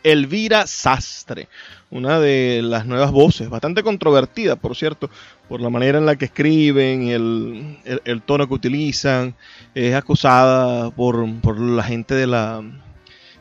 Elvira 0.03 0.67
Sastre, 0.67 1.49
una 1.91 2.19
de 2.19 2.61
las 2.65 2.87
nuevas 2.87 3.13
voces, 3.13 3.49
bastante 3.49 3.85
controvertida, 3.85 4.57
por 4.57 4.75
cierto, 4.75 5.11
por 5.49 5.61
la 5.61 5.71
manera 5.71 5.99
en 5.99 6.07
la 6.07 6.17
que 6.17 6.25
escriben, 6.25 7.07
el, 7.07 7.79
el, 8.05 8.23
tono 8.23 8.49
que 8.49 8.55
utilizan, 8.55 9.37
es 9.73 9.95
acusada 9.95 10.91
por, 10.91 11.25
por 11.41 11.61
la 11.61 11.85
gente 11.85 12.15
de 12.15 12.27
la, 12.27 12.63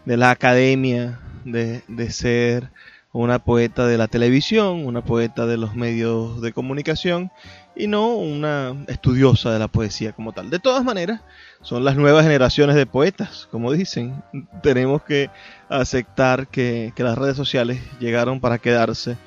de 0.06 0.18
la 0.18 0.30
academia 0.30 1.20
de, 1.46 1.82
de 1.88 2.12
ser 2.12 2.70
una 3.12 3.39
poeta 3.39 3.88
de 3.88 3.97
la 3.97 4.07
televisión, 4.07 4.86
una 4.86 5.03
poeta 5.03 5.47
de 5.47 5.57
los 5.57 5.76
medios 5.76 6.41
de 6.41 6.53
comunicación 6.53 7.32
y 7.76 7.88
no 7.88 8.16
una 8.16 8.76
estudiosa 8.88 9.51
de 9.51 9.60
la 9.60 9.68
poesía 9.68 10.12
como 10.12 10.32
tal. 10.32 10.49
De 10.49 10.60
todas 10.60 10.84
maneras, 10.84 11.22
son 11.62 11.84
las 11.84 11.95
nuevas 11.95 12.24
generaciones 12.24 12.76
de 12.76 12.86
poetas, 12.86 13.47
como 13.51 13.72
dicen. 13.72 14.22
Tenemos 14.62 15.01
que 15.03 15.30
aceptar 15.70 16.47
que, 16.47 16.93
las 16.97 17.18
redes 17.18 17.38
sociales 17.38 17.82
llegaron 17.99 18.39
para 18.39 18.60
quedarse, 18.60 19.18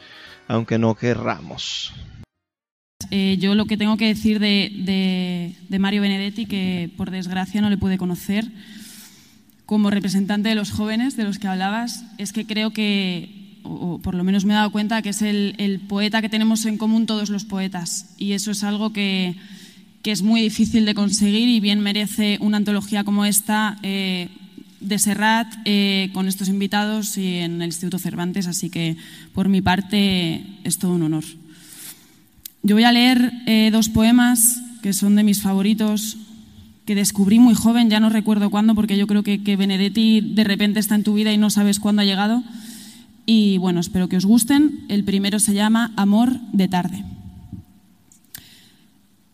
aunque 0.47 0.79
no 0.79 0.95
querramos. 0.95 1.93
Eh, 3.11 3.37
yo 3.41 3.55
lo 3.57 3.67
que 3.67 3.77
tengo 3.77 3.97
que 3.97 4.07
decir 4.07 4.39
de, 4.39 5.57
de 5.69 5.79
Mario 5.79 6.03
Benedetti, 6.03 6.47
que 6.47 6.91
por 6.97 7.11
desgracia 7.11 7.61
no 7.61 7.69
le 7.69 7.79
pude 7.79 7.99
conocer, 7.99 8.45
como 9.67 9.91
representante 9.91 10.51
de 10.51 10.55
los 10.55 10.71
jóvenes 10.71 11.17
de 11.17 11.25
los 11.25 11.39
que 11.39 11.49
hablabas, 11.49 12.05
es 12.19 12.33
que 12.33 12.47
creo 12.47 12.71
que 12.71 13.42
o 13.63 13.99
por 13.99 14.15
lo 14.15 14.25
menos 14.25 14.45
me 14.45 14.53
he 14.53 14.57
dado 14.57 14.71
cuenta 14.71 15.03
que 15.03 15.11
es 15.11 15.23
el, 15.23 15.81
poeta 15.89 16.21
que 16.21 16.29
tenemos 16.29 16.65
en 16.67 16.79
común 16.79 17.07
todos 17.07 17.31
los 17.31 17.45
poetas. 17.45 18.15
Y 18.19 18.33
eso 18.33 18.51
es 18.51 18.63
algo 18.65 18.93
que, 18.93 19.37
es 20.05 20.23
muy 20.23 20.41
difícil 20.41 20.85
de 20.85 20.95
conseguir 20.95 21.49
y 21.49 21.61
bien 21.61 21.81
merece 21.81 22.39
una 22.41 22.57
antología 22.57 23.05
como 23.05 23.25
esta 23.25 23.79
eh, 23.83 24.29
de 24.81 24.99
Serrat 24.99 25.47
eh, 25.65 26.11
con 26.13 26.27
estos 26.27 26.49
invitados 26.49 27.17
y 27.17 27.39
en 27.39 27.63
el 27.63 27.69
Instituto 27.69 27.99
Cervantes. 27.99 28.47
Así 28.47 28.69
que 28.69 28.97
por 29.33 29.49
mi 29.49 29.63
parte 29.63 30.45
es 30.65 30.79
todo 30.79 30.95
un 30.95 31.03
honor. 31.03 31.25
Yo 32.63 32.77
voy 32.77 32.85
a 32.85 32.93
leer 32.93 33.33
eh, 33.47 33.71
dos 33.73 33.89
poemas 33.89 34.61
que 34.83 34.93
son 34.93 35.15
de 35.15 35.23
mis 35.23 35.41
favoritos, 35.41 36.17
que 36.85 36.97
descubrí 36.97 37.39
muy 37.39 37.55
joven, 37.55 37.89
ya 37.89 38.01
no 38.01 38.09
recuerdo 38.09 38.51
cuándo, 38.51 38.75
porque 38.75 38.97
yo 38.97 39.07
creo 39.07 39.23
que, 39.23 39.43
que 39.45 39.57
Benedetti 39.57 40.21
de 40.21 40.43
repente 40.43 40.81
está 40.81 40.97
en 40.97 41.05
tu 41.05 41.15
vida 41.15 41.33
y 41.33 41.39
no 41.39 41.51
sabes 41.51 41.79
cuándo 41.79 42.03
ha 42.03 42.05
llegado. 42.05 42.43
Y 43.27 43.59
bueno, 43.59 43.81
espero 43.81 44.09
que 44.09 44.17
os 44.17 44.25
gusten. 44.25 44.85
El 44.89 45.05
primero 45.05 45.39
se 45.39 45.55
llama 45.55 45.93
Amor 45.97 46.41
de 46.53 46.69
tarde. 46.69 47.05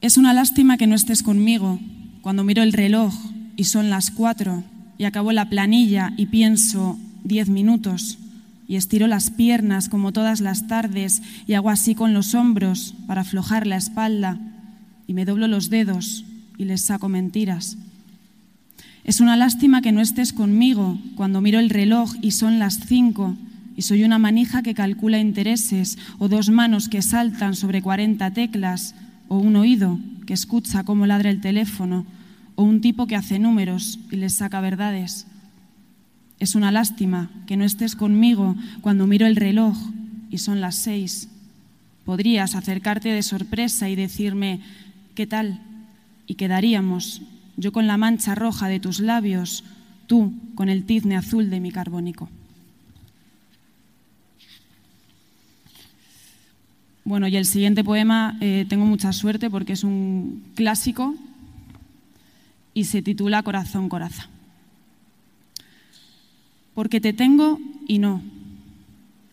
Es 0.00 0.16
una 0.16 0.32
lástima 0.32 0.76
que 0.76 0.86
no 0.86 0.94
estés 0.94 1.22
conmigo 1.22 1.80
cuando 2.22 2.44
miro 2.44 2.62
el 2.62 2.72
reloj 2.72 3.14
y 3.56 3.64
son 3.64 3.90
las 3.90 4.10
cuatro 4.10 4.62
y 4.96 5.04
acabo 5.04 5.32
la 5.32 5.48
planilla 5.48 6.12
y 6.16 6.26
pienso 6.26 6.98
diez 7.24 7.48
minutos 7.48 8.18
y 8.68 8.76
estiro 8.76 9.06
las 9.06 9.30
piernas 9.30 9.88
como 9.88 10.12
todas 10.12 10.40
las 10.40 10.66
tardes 10.66 11.22
y 11.46 11.54
hago 11.54 11.70
así 11.70 11.94
con 11.94 12.14
los 12.14 12.34
hombros 12.34 12.94
para 13.06 13.22
aflojar 13.22 13.66
la 13.66 13.76
espalda 13.76 14.38
y 15.06 15.14
me 15.14 15.24
doblo 15.24 15.48
los 15.48 15.70
dedos 15.70 16.24
y 16.58 16.66
les 16.66 16.82
saco 16.82 17.08
mentiras. 17.08 17.78
Es 19.04 19.20
una 19.20 19.36
lástima 19.36 19.80
que 19.80 19.90
no 19.90 20.00
estés 20.00 20.32
conmigo 20.32 20.98
cuando 21.16 21.40
miro 21.40 21.58
el 21.58 21.70
reloj 21.70 22.12
y 22.20 22.32
son 22.32 22.58
las 22.58 22.78
cinco 22.86 23.36
y 23.78 23.82
soy 23.82 24.02
una 24.02 24.18
manija 24.18 24.60
que 24.60 24.74
calcula 24.74 25.20
intereses, 25.20 25.98
o 26.18 26.26
dos 26.26 26.50
manos 26.50 26.88
que 26.88 27.00
saltan 27.00 27.54
sobre 27.54 27.80
40 27.80 28.32
teclas, 28.32 28.96
o 29.28 29.38
un 29.38 29.54
oído 29.54 30.00
que 30.26 30.34
escucha 30.34 30.82
cómo 30.82 31.06
ladra 31.06 31.30
el 31.30 31.40
teléfono, 31.40 32.04
o 32.56 32.64
un 32.64 32.80
tipo 32.80 33.06
que 33.06 33.14
hace 33.14 33.38
números 33.38 34.00
y 34.10 34.16
les 34.16 34.34
saca 34.34 34.60
verdades. 34.60 35.28
Es 36.40 36.56
una 36.56 36.72
lástima 36.72 37.30
que 37.46 37.56
no 37.56 37.62
estés 37.62 37.94
conmigo 37.94 38.56
cuando 38.80 39.06
miro 39.06 39.28
el 39.28 39.36
reloj 39.36 39.76
y 40.28 40.38
son 40.38 40.60
las 40.60 40.74
seis. 40.74 41.28
Podrías 42.04 42.56
acercarte 42.56 43.10
de 43.10 43.22
sorpresa 43.22 43.88
y 43.88 43.94
decirme, 43.94 44.58
¿qué 45.14 45.28
tal? 45.28 45.60
Y 46.26 46.34
quedaríamos, 46.34 47.22
yo 47.56 47.70
con 47.70 47.86
la 47.86 47.96
mancha 47.96 48.34
roja 48.34 48.66
de 48.66 48.80
tus 48.80 48.98
labios, 48.98 49.62
tú 50.08 50.32
con 50.56 50.68
el 50.68 50.82
tizne 50.82 51.14
azul 51.14 51.48
de 51.48 51.60
mi 51.60 51.70
carbónico. 51.70 52.28
Bueno, 57.08 57.26
y 57.26 57.36
el 57.38 57.46
siguiente 57.46 57.82
poema 57.82 58.36
eh, 58.42 58.66
tengo 58.68 58.84
mucha 58.84 59.14
suerte 59.14 59.48
porque 59.48 59.72
es 59.72 59.82
un 59.82 60.44
clásico 60.54 61.14
y 62.74 62.84
se 62.84 63.00
titula 63.00 63.42
Corazón, 63.42 63.88
coraza. 63.88 64.28
Porque 66.74 67.00
te 67.00 67.14
tengo 67.14 67.60
y 67.86 67.98
no, 67.98 68.20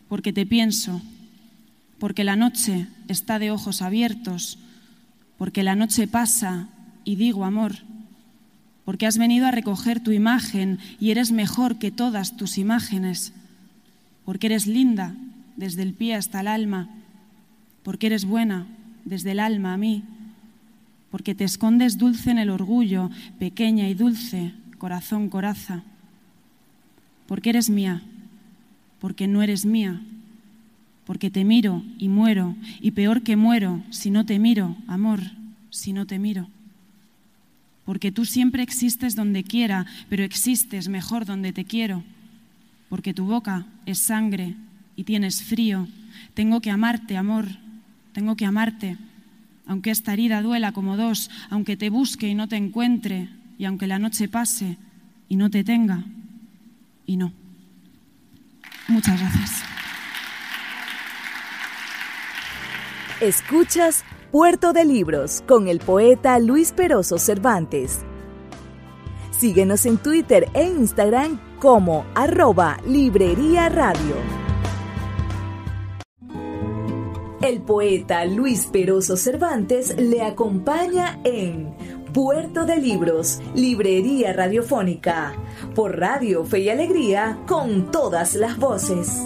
porque 0.08 0.32
te 0.32 0.46
pienso, 0.46 1.02
porque 2.00 2.24
la 2.24 2.38
noche 2.38 2.88
está 3.10 3.40
de 3.40 3.52
ojos 3.52 3.82
abiertos, 3.82 4.58
porque 5.38 5.62
la 5.62 5.76
noche 5.76 6.08
pasa 6.08 6.70
y 7.04 7.18
digo 7.18 7.44
amor, 7.44 7.74
porque 8.86 9.06
has 9.06 9.18
venido 9.18 9.48
a 9.48 9.52
recoger 9.52 10.02
tu 10.02 10.14
imagen 10.14 10.80
y 10.98 11.12
eres 11.12 11.34
mejor 11.34 11.78
que 11.78 11.92
todas 11.92 12.38
tus 12.38 12.58
imágenes, 12.58 13.34
porque 14.24 14.48
eres 14.48 14.66
linda 14.66 15.14
desde 15.58 15.82
el 15.82 15.94
pie 15.94 16.16
hasta 16.16 16.40
el 16.40 16.48
alma 16.48 17.02
porque 17.86 18.08
eres 18.08 18.26
buena 18.26 18.66
desde 19.06 19.32
el 19.32 19.40
alma 19.40 19.74
a 19.74 19.78
mí, 19.78 20.04
porque 21.12 21.36
te 21.36 21.44
escondes 21.44 22.00
dulce 22.00 22.32
en 22.32 22.40
el 22.40 22.50
orgullo, 22.50 23.12
pequeña 23.38 23.88
y 23.88 23.94
dulce, 23.94 24.54
corazón 24.80 25.30
coraza, 25.30 25.84
porque 27.28 27.52
eres 27.52 27.70
mía, 27.70 28.02
porque 29.00 29.28
no 29.28 29.44
eres 29.44 29.68
mía, 29.68 30.02
porque 31.06 31.30
te 31.30 31.46
miro 31.46 31.84
y 32.00 32.10
muero, 32.10 32.56
y 32.82 32.90
peor 32.90 33.22
que 33.22 33.36
muero 33.36 33.84
si 33.92 34.10
no 34.10 34.26
te 34.26 34.40
miro, 34.40 34.76
amor, 34.88 35.22
si 35.70 35.94
no 35.94 36.08
te 36.08 36.18
miro. 36.18 36.48
Porque 37.86 38.12
tú 38.12 38.26
siempre 38.26 38.64
existes 38.64 39.16
donde 39.16 39.44
quiera, 39.44 39.86
pero 40.10 40.24
existes 40.24 40.90
mejor 40.90 41.26
donde 41.26 41.54
te 41.54 41.66
quiero. 41.66 42.04
Porque 42.90 43.14
tu 43.14 43.26
boca 43.26 43.68
es 43.86 44.00
sangre 44.00 44.56
y 44.96 45.04
tienes 45.04 45.44
frío. 45.44 45.88
Tengo 46.34 46.62
que 46.62 46.72
amarte, 46.72 47.16
amor, 47.16 47.48
tengo 48.16 48.38
que 48.38 48.46
amarte. 48.46 48.98
Aunque 49.68 49.92
esta 49.92 50.14
herida 50.14 50.42
duela 50.42 50.72
como 50.72 50.96
dos, 50.96 51.30
aunque 51.50 51.76
te 51.76 51.90
busque 51.90 52.30
y 52.30 52.34
no 52.34 52.48
te 52.48 52.56
encuentre, 52.56 53.30
y 53.58 53.66
aunque 53.66 53.88
la 53.88 54.00
noche 54.00 54.30
pase 54.30 54.78
y 55.28 55.36
no 55.36 55.50
te 55.50 55.66
tenga, 55.66 56.06
y 57.06 57.18
no. 57.18 57.34
Muchas 58.88 59.20
gracias. 59.20 59.64
Escuchas 63.20 64.06
Puerto 64.32 64.72
de 64.72 64.86
Libros 64.86 65.44
con 65.46 65.68
el 65.68 65.80
poeta 65.80 66.40
Luis 66.40 66.72
Peroso 66.72 67.18
Cervantes. 67.18 68.00
Síguenos 69.38 69.86
en 69.86 69.98
Twitter 69.98 70.48
e 70.54 70.64
Instagram 70.64 71.38
como 71.60 72.06
arroba 72.16 72.78
Librería 72.88 73.68
Radio. 73.68 74.45
El 77.46 77.62
poeta 77.62 78.26
Luis 78.26 78.66
Peroso 78.66 79.16
Cervantes 79.16 79.96
le 80.00 80.24
acompaña 80.24 81.20
en 81.24 81.76
Puerto 82.12 82.66
de 82.66 82.78
Libros, 82.78 83.40
Librería 83.54 84.34
Radiofónica, 84.34 85.36
por 85.76 86.00
Radio 86.00 86.44
Fe 86.44 86.62
y 86.62 86.70
Alegría, 86.70 87.38
con 87.46 87.92
todas 87.92 88.34
las 88.34 88.58
voces. 88.58 89.22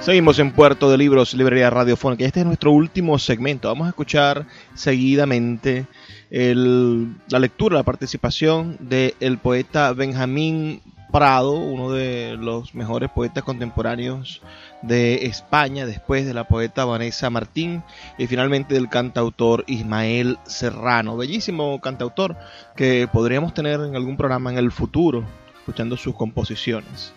Seguimos 0.00 0.38
en 0.38 0.52
Puerto 0.52 0.90
de 0.90 0.98
Libros, 0.98 1.32
Librería 1.32 1.70
Radiofónica. 1.70 2.26
Este 2.26 2.40
es 2.40 2.46
nuestro 2.46 2.72
último 2.72 3.18
segmento. 3.18 3.68
Vamos 3.68 3.86
a 3.86 3.90
escuchar 3.90 4.46
seguidamente 4.74 5.86
la 6.28 7.38
lectura, 7.38 7.76
la 7.76 7.84
participación 7.84 8.76
del 8.80 9.38
poeta 9.38 9.94
Benjamín 9.94 10.82
Prado, 11.10 11.52
uno 11.52 11.92
de 11.92 12.36
los 12.38 12.74
mejores 12.74 13.10
poetas 13.10 13.44
contemporáneos 13.44 14.42
de 14.82 15.26
España, 15.26 15.86
después 15.86 16.26
de 16.26 16.34
la 16.34 16.44
poeta 16.44 16.84
Vanessa 16.84 17.30
Martín 17.30 17.82
y 18.18 18.26
finalmente 18.26 18.74
del 18.74 18.88
cantautor 18.88 19.64
Ismael 19.66 20.38
Serrano. 20.44 21.16
Bellísimo 21.16 21.80
cantautor 21.80 22.36
que 22.76 23.08
podríamos 23.12 23.54
tener 23.54 23.80
en 23.80 23.96
algún 23.96 24.16
programa 24.16 24.50
en 24.52 24.58
el 24.58 24.72
futuro, 24.72 25.24
escuchando 25.58 25.96
sus 25.96 26.14
composiciones. 26.14 27.12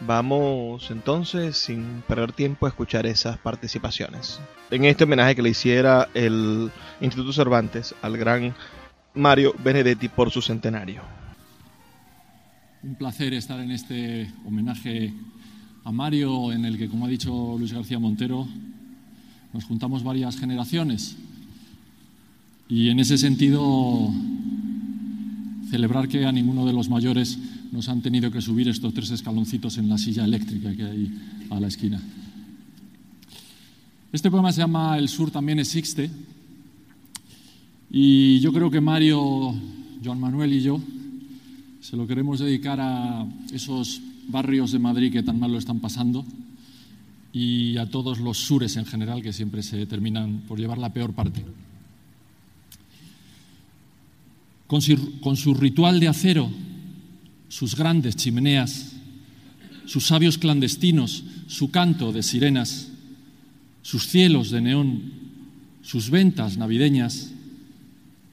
Vamos 0.00 0.90
entonces, 0.90 1.56
sin 1.56 2.02
perder 2.06 2.32
tiempo, 2.32 2.66
a 2.66 2.68
escuchar 2.68 3.06
esas 3.06 3.38
participaciones. 3.38 4.40
En 4.70 4.84
este 4.84 5.04
homenaje 5.04 5.34
que 5.34 5.42
le 5.42 5.50
hiciera 5.50 6.08
el 6.12 6.70
Instituto 7.00 7.32
Cervantes 7.32 7.94
al 8.02 8.16
gran 8.18 8.54
Mario 9.14 9.54
Benedetti 9.58 10.08
por 10.08 10.30
su 10.30 10.42
centenario. 10.42 11.15
Un 12.82 12.94
placer 12.94 13.32
estar 13.32 13.58
en 13.60 13.70
este 13.70 14.30
homenaje 14.44 15.12
a 15.84 15.92
Mario, 15.92 16.52
en 16.52 16.64
el 16.64 16.76
que, 16.76 16.88
como 16.88 17.06
ha 17.06 17.08
dicho 17.08 17.56
Luis 17.58 17.72
García 17.72 17.98
Montero, 17.98 18.46
nos 19.52 19.64
juntamos 19.64 20.04
varias 20.04 20.38
generaciones. 20.38 21.16
Y 22.68 22.88
en 22.90 23.00
ese 23.00 23.16
sentido, 23.16 24.12
celebrar 25.70 26.08
que 26.08 26.26
a 26.26 26.32
ninguno 26.32 26.66
de 26.66 26.72
los 26.72 26.88
mayores 26.88 27.38
nos 27.72 27.88
han 27.88 28.02
tenido 28.02 28.30
que 28.30 28.42
subir 28.42 28.68
estos 28.68 28.92
tres 28.92 29.10
escaloncitos 29.10 29.78
en 29.78 29.88
la 29.88 29.98
silla 29.98 30.24
eléctrica 30.24 30.74
que 30.74 30.84
hay 30.84 31.12
a 31.50 31.58
la 31.58 31.68
esquina. 31.68 32.00
Este 34.12 34.30
poema 34.30 34.52
se 34.52 34.60
llama 34.60 34.98
El 34.98 35.08
sur 35.08 35.30
también 35.30 35.58
existe 35.58 36.10
y 37.90 38.38
yo 38.40 38.52
creo 38.52 38.70
que 38.70 38.80
Mario, 38.80 39.54
Joan 40.04 40.20
Manuel 40.20 40.52
y 40.52 40.62
yo 40.62 40.80
se 41.88 41.96
lo 41.96 42.04
queremos 42.04 42.40
dedicar 42.40 42.80
a 42.80 43.24
esos 43.52 44.00
barrios 44.26 44.72
de 44.72 44.80
Madrid 44.80 45.12
que 45.12 45.22
tan 45.22 45.38
mal 45.38 45.52
lo 45.52 45.58
están 45.58 45.78
pasando 45.78 46.26
y 47.32 47.76
a 47.76 47.88
todos 47.88 48.18
los 48.18 48.38
sures 48.38 48.76
en 48.76 48.86
general 48.86 49.22
que 49.22 49.32
siempre 49.32 49.62
se 49.62 49.86
terminan 49.86 50.42
por 50.48 50.58
llevar 50.58 50.78
la 50.78 50.92
peor 50.92 51.12
parte. 51.12 51.44
Con 54.66 54.82
su, 54.82 55.20
con 55.20 55.36
su 55.36 55.54
ritual 55.54 56.00
de 56.00 56.08
acero 56.08 56.50
sus 57.48 57.76
grandes 57.76 58.16
chimeneas, 58.16 58.96
sus 59.84 60.08
sabios 60.08 60.38
clandestinos, 60.38 61.22
su 61.46 61.70
canto 61.70 62.10
de 62.10 62.24
sirenas, 62.24 62.88
sus 63.82 64.08
cielos 64.08 64.50
de 64.50 64.60
neón, 64.60 65.12
sus 65.82 66.10
ventas 66.10 66.56
navideñas, 66.56 67.30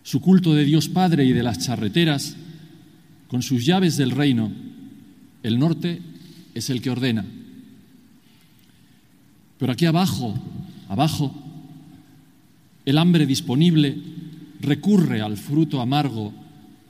su 0.02 0.22
culto 0.22 0.56
de 0.56 0.66
Dios 0.66 0.90
Padre 0.90 1.24
y 1.26 1.34
de 1.34 1.44
las 1.44 1.60
charreteras, 1.60 2.36
con 3.34 3.42
sus 3.42 3.66
llaves 3.66 3.98
del 3.98 4.12
reino, 4.12 4.52
el 5.42 5.58
norte 5.58 6.00
es 6.54 6.70
el 6.70 6.84
que 6.84 6.92
ordena. 6.92 7.26
Pero 9.58 9.74
aquí 9.74 9.88
abajo, 9.88 10.36
abajo, 10.88 11.34
el 12.86 13.00
hambre 13.00 13.26
disponible 13.26 13.98
recurre 14.62 15.22
al 15.22 15.38
fruto 15.38 15.82
amargo 15.82 16.32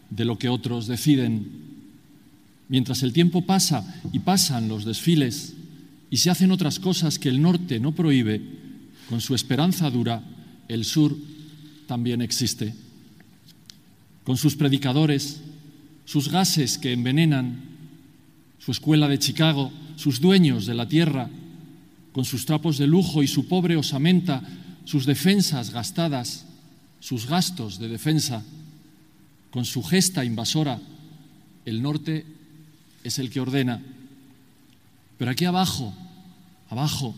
de 0.09 0.25
lo 0.25 0.37
que 0.37 0.49
otros 0.49 0.85
deciden 0.85 1.47
Mientras 2.67 3.03
el 3.03 3.13
tiempo 3.13 3.45
pasa 3.45 4.01
y 4.11 4.19
pasan 4.19 4.67
los 4.67 4.83
desfiles 4.83 5.53
y 6.09 6.17
se 6.17 6.29
hacen 6.29 6.51
otras 6.51 6.77
cosas 6.77 7.19
que 7.19 7.29
el 7.29 7.41
norte 7.41 7.79
no 7.79 7.95
prohíbe, 7.95 8.41
con 9.07 9.21
su 9.21 9.33
esperanza 9.33 9.89
dura, 9.89 10.21
el 10.67 10.83
sur 10.83 11.15
también 11.87 12.21
existe. 12.21 12.73
Con 14.25 14.35
sus 14.35 14.57
predicadores, 14.57 15.39
sus 16.05 16.29
gases 16.29 16.77
que 16.77 16.93
envenenan, 16.93 17.61
su 18.59 18.71
escuela 18.71 19.07
de 19.07 19.19
Chicago, 19.19 19.71
sus 19.95 20.19
dueños 20.19 20.65
de 20.65 20.73
la 20.73 20.87
tierra, 20.87 21.29
con 22.11 22.25
sus 22.25 22.45
trapos 22.45 22.77
de 22.77 22.87
lujo 22.87 23.23
y 23.23 23.27
su 23.27 23.47
pobre 23.47 23.75
osamenta, 23.75 24.41
sus 24.85 25.05
defensas 25.05 25.71
gastadas, 25.71 26.45
sus 26.99 27.27
gastos 27.27 27.79
de 27.79 27.89
defensa, 27.89 28.43
con 29.51 29.65
su 29.65 29.83
gesta 29.83 30.23
invasora, 30.25 30.79
el 31.65 31.81
norte 31.81 32.25
es 33.03 33.19
el 33.19 33.29
que 33.29 33.39
ordena. 33.39 33.81
Pero 35.17 35.31
aquí 35.31 35.45
abajo, 35.45 35.93
abajo, 36.69 37.15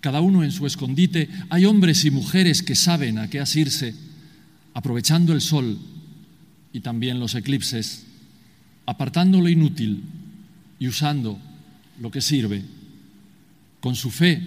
cada 0.00 0.20
uno 0.20 0.44
en 0.44 0.52
su 0.52 0.66
escondite, 0.66 1.28
hay 1.50 1.64
hombres 1.64 2.04
y 2.04 2.10
mujeres 2.10 2.62
que 2.62 2.74
saben 2.74 3.18
a 3.18 3.30
qué 3.30 3.40
asirse, 3.40 3.94
aprovechando 4.74 5.32
el 5.32 5.40
sol 5.40 5.78
y 6.74 6.80
también 6.80 7.20
los 7.20 7.36
eclipses, 7.36 8.04
apartando 8.84 9.40
lo 9.40 9.48
inútil 9.48 10.02
y 10.80 10.88
usando 10.88 11.38
lo 12.00 12.10
que 12.10 12.20
sirve. 12.20 12.64
Con 13.80 13.94
su 13.94 14.10
fe 14.10 14.42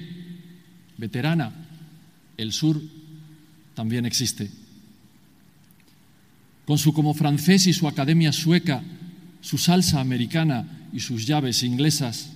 veterana, 0.97 1.53
el 2.35 2.51
sur 2.51 2.81
también 3.73 4.05
existe. 4.05 4.51
Con 6.65 6.77
su 6.77 6.91
como 6.91 7.13
francés 7.13 7.65
y 7.65 7.71
su 7.71 7.87
academia 7.87 8.33
sueca, 8.33 8.83
su 9.39 9.57
salsa 9.57 10.01
americana 10.01 10.89
y 10.91 10.99
sus 10.99 11.25
llaves 11.27 11.63
inglesas, 11.63 12.33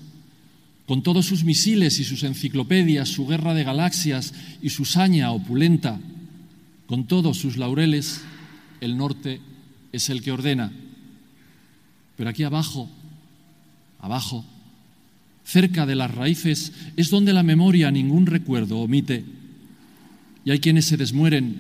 con 0.88 1.04
todos 1.04 1.26
sus 1.26 1.44
misiles 1.44 2.00
y 2.00 2.06
sus 2.06 2.24
enciclopedias, 2.24 3.10
su 3.10 3.28
guerra 3.28 3.54
de 3.54 3.66
galaxias 3.66 4.34
y 4.62 4.70
su 4.70 4.86
saña 4.86 5.32
opulenta, 5.32 6.00
con 6.88 7.08
todos 7.08 7.38
sus 7.38 7.58
laureles, 7.58 8.22
el 8.80 8.96
norte 8.96 9.42
es 9.92 10.10
el 10.10 10.22
que 10.22 10.32
ordena. 10.32 10.72
Pero 12.18 12.30
aquí 12.30 12.44
abajo, 12.44 12.90
abajo, 14.00 14.46
cerca 15.44 15.86
de 15.86 15.96
las 15.96 16.14
raíces, 16.14 16.74
es 16.98 17.10
donde 17.10 17.34
la 17.34 17.44
memoria 17.44 17.92
ningún 17.92 18.26
recuerdo 18.26 18.80
omite. 18.80 19.26
Y 20.46 20.52
hay 20.52 20.60
quienes 20.60 20.86
se 20.86 20.98
desmueren, 20.98 21.58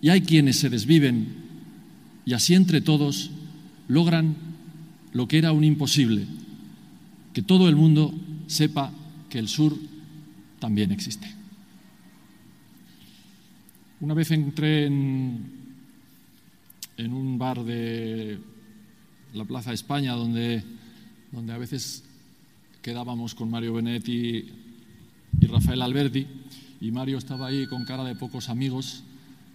y 0.00 0.10
hay 0.10 0.20
quienes 0.22 0.58
se 0.58 0.70
desviven, 0.70 1.28
y 2.26 2.32
así 2.32 2.54
entre 2.54 2.80
todos 2.80 3.30
logran 3.88 4.36
lo 5.12 5.28
que 5.28 5.38
era 5.38 5.52
un 5.52 5.64
imposible, 5.64 6.26
que 7.32 7.42
todo 7.42 7.68
el 7.68 7.76
mundo 7.76 8.14
sepa 8.46 8.92
que 9.28 9.38
el 9.38 9.48
sur 9.48 9.76
también 10.58 10.92
existe. 10.92 11.26
Una 14.00 14.14
vez 14.14 14.30
entré 14.30 14.86
en, 14.86 15.63
en 16.96 17.12
un 17.12 17.38
bar 17.38 17.64
de 17.64 18.38
la 19.32 19.44
Plaza 19.44 19.72
España 19.72 20.12
donde, 20.12 20.62
donde 21.32 21.52
a 21.52 21.58
veces 21.58 22.04
quedábamos 22.82 23.34
con 23.34 23.50
Mario 23.50 23.74
Benetti 23.74 24.46
y 25.40 25.46
Rafael 25.46 25.82
Alberti 25.82 26.26
y 26.80 26.90
Mario 26.90 27.18
estaba 27.18 27.48
ahí 27.48 27.66
con 27.66 27.84
cara 27.84 28.04
de 28.04 28.14
pocos 28.14 28.48
amigos. 28.48 29.02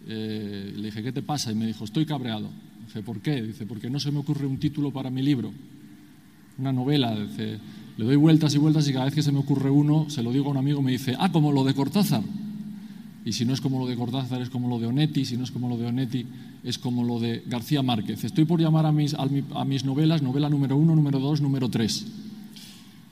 Eh, 0.08 0.74
le 0.76 0.86
dije, 0.88 1.04
¿qué 1.04 1.12
te 1.12 1.22
pasa? 1.22 1.52
Y 1.52 1.56
me 1.56 1.68
dijo, 1.68 1.86
estoy 1.86 2.06
cabreado. 2.06 2.50
Dice, 2.86 3.04
¿por 3.04 3.22
qué? 3.22 3.42
Dice, 3.42 3.66
porque 3.66 3.90
no 3.90 4.00
se 4.00 4.12
me 4.12 4.20
ocurre 4.20 4.48
un 4.48 4.58
título 4.58 4.92
para 4.92 5.10
mi 5.10 5.22
libro. 5.22 5.54
una 6.58 6.74
novela. 6.74 7.16
le 7.16 8.06
doy 8.06 8.16
vueltas 8.16 8.56
y 8.56 8.58
vueltas 8.58 8.88
y 8.88 8.94
cada 8.94 9.06
vez 9.06 9.14
que 9.14 9.22
se 9.22 9.32
me 9.32 9.40
ocurre 9.40 9.70
uno, 9.70 10.10
se 10.10 10.24
lo 10.24 10.32
digo 10.32 10.48
a 10.48 10.52
un 10.52 10.58
amigo, 10.58 10.82
me 10.82 10.92
dice, 10.92 11.16
ah, 11.20 11.32
como 11.32 11.52
lo 11.52 11.64
de 11.64 11.74
Cortázar. 11.74 12.24
Y 13.30 13.34
si 13.34 13.46
no 13.46 13.54
es 13.54 13.62
como 13.62 13.78
lo 13.78 13.86
de 13.86 13.96
Cortázar, 13.96 14.42
es 14.42 14.50
como 14.50 14.68
lo 14.68 14.80
de 14.80 14.88
Onetti, 14.88 15.24
si 15.24 15.38
no 15.38 15.44
es 15.44 15.52
como 15.52 15.70
lo 15.70 15.78
de 15.78 15.86
Onetti, 15.86 16.26
es 16.64 16.80
como 16.80 17.04
lo 17.04 17.20
de 17.20 17.44
García 17.46 17.84
Márquez. 17.84 18.24
Estoy 18.24 18.46
por 18.46 18.60
llamar 18.60 18.88
a 18.88 18.92
mis, 18.92 19.14
a 19.14 19.66
mis 19.66 19.86
novelas 19.86 20.24
novela 20.24 20.50
número 20.50 20.76
uno, 20.76 20.96
número 20.96 21.20
dos, 21.20 21.40
número 21.40 21.70
tres. 21.70 22.08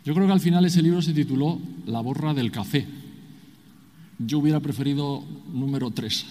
Yo 0.03 0.15
creo 0.15 0.26
que 0.26 0.34
al 0.34 0.39
final 0.39 0.65
ese 0.65 0.82
libro 0.82 1.03
se 1.03 1.13
tituló 1.13 1.59
La 1.86 2.01
borra 2.01 2.34
del 2.34 2.49
café. 2.51 2.88
Yo 4.18 4.39
hubiera 4.39 4.59
preferido 4.59 5.24
número 5.53 5.91
tres. 5.91 6.26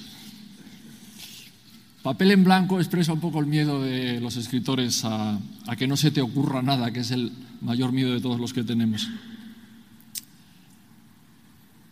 Papel 2.03 2.33
en 2.33 2.43
blanco 2.43 2.81
expresa 2.81 3.13
un 3.13 3.21
poco 3.21 3.39
el 3.39 3.47
miedo 3.47 3.81
de 3.81 4.21
los 4.21 4.37
escritores 4.37 5.05
a, 5.05 5.39
que 5.79 5.87
no 5.87 5.97
se 5.97 6.11
te 6.11 6.23
ocurra 6.23 6.61
nada, 6.61 6.91
que 6.91 7.01
es 7.01 7.13
el 7.13 7.31
mayor 7.61 7.93
miedo 7.93 8.13
de 8.13 8.21
todos 8.21 8.41
los 8.41 8.53
que 8.53 8.65
tenemos. 8.65 9.09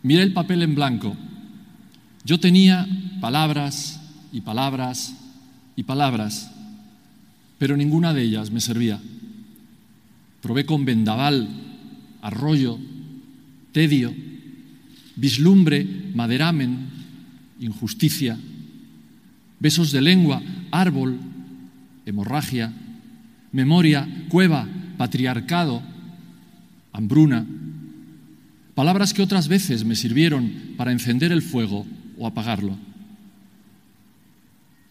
Mira 0.03 0.23
el 0.23 0.33
papel 0.33 0.61
en 0.61 0.75
blanco. 0.75 1.15
Yo 2.25 2.39
tenía 2.39 2.87
palabras 3.21 4.01
y 4.33 4.41
palabras 4.41 5.13
y 5.75 5.83
palabras, 5.83 6.51
pero 7.59 7.77
ninguna 7.77 8.15
de 8.15 8.23
ellas 8.23 8.49
me 8.49 8.61
servía. 8.61 8.99
Probé 10.41 10.65
con 10.65 10.85
vendaval, 10.85 11.47
arroyo, 12.23 12.79
tedio, 13.71 14.11
vislumbre, 15.15 15.87
maderamen, 16.15 16.87
injusticia, 17.59 18.39
besos 19.59 19.91
de 19.91 20.01
lengua, 20.01 20.41
árbol, 20.71 21.19
hemorragia, 22.07 22.73
memoria, 23.51 24.09
cueva, 24.29 24.67
patriarcado, 24.97 25.83
hambruna, 26.91 27.45
palabras 28.73 29.13
que 29.13 29.21
otras 29.21 29.47
veces 29.47 29.85
me 29.85 29.95
sirvieron 29.95 30.73
para 30.75 30.91
encender 30.91 31.31
el 31.31 31.43
fuego 31.43 31.85
o 32.17 32.27
apagarlo. 32.27 32.77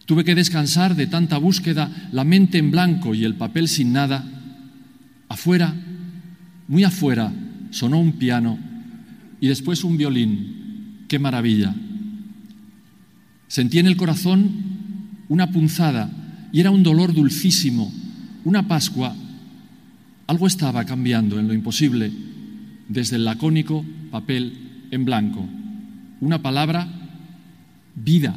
Tuve 0.05 0.23
que 0.23 0.35
descansar 0.35 0.95
de 0.95 1.07
tanta 1.07 1.37
búsqueda, 1.37 1.89
la 2.11 2.23
mente 2.23 2.59
en 2.59 2.69
blanco 2.69 3.15
y 3.15 3.23
el 3.23 3.35
papel 3.35 3.67
sin 3.67 3.91
nada. 3.91 4.23
Afuera, 5.29 5.73
muy 6.67 6.83
afuera, 6.83 7.33
sonó 7.71 7.99
un 7.99 8.13
piano 8.13 8.59
y 9.41 9.47
después 9.47 9.83
un 9.83 9.97
violín. 9.97 11.05
¡Qué 11.07 11.17
maravilla! 11.17 11.73
Sentí 13.47 13.79
en 13.79 13.87
el 13.87 13.97
corazón 13.97 14.49
una 15.27 15.51
punzada 15.51 16.09
y 16.51 16.59
era 16.59 16.71
un 16.71 16.83
dolor 16.83 17.13
dulcísimo, 17.13 17.91
una 18.43 18.67
Pascua. 18.67 19.15
Algo 20.27 20.47
estaba 20.47 20.85
cambiando 20.85 21.39
en 21.39 21.47
lo 21.47 21.53
imposible 21.53 22.11
desde 22.87 23.15
el 23.15 23.25
lacónico 23.25 23.83
papel 24.11 24.87
en 24.91 25.05
blanco. 25.05 25.45
Una 26.21 26.41
palabra, 26.41 26.87
vida, 27.95 28.35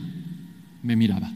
me 0.82 0.96
miraba. 0.96 1.30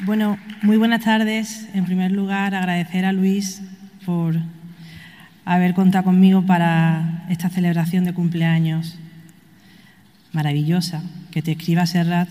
Bueno, 0.00 0.38
muy 0.62 0.76
buenas 0.76 1.02
tardes. 1.02 1.68
En 1.74 1.84
primer 1.84 2.12
lugar, 2.12 2.54
agradecer 2.54 3.04
a 3.04 3.12
Luis 3.12 3.62
por 4.04 4.36
haber 5.44 5.74
contado 5.74 6.04
conmigo 6.04 6.46
para 6.46 7.24
esta 7.28 7.48
celebración 7.48 8.04
de 8.04 8.12
cumpleaños 8.12 8.98
maravillosa, 10.32 11.02
que 11.30 11.40
te 11.42 11.52
escriba 11.52 11.86
Serrat 11.86 12.28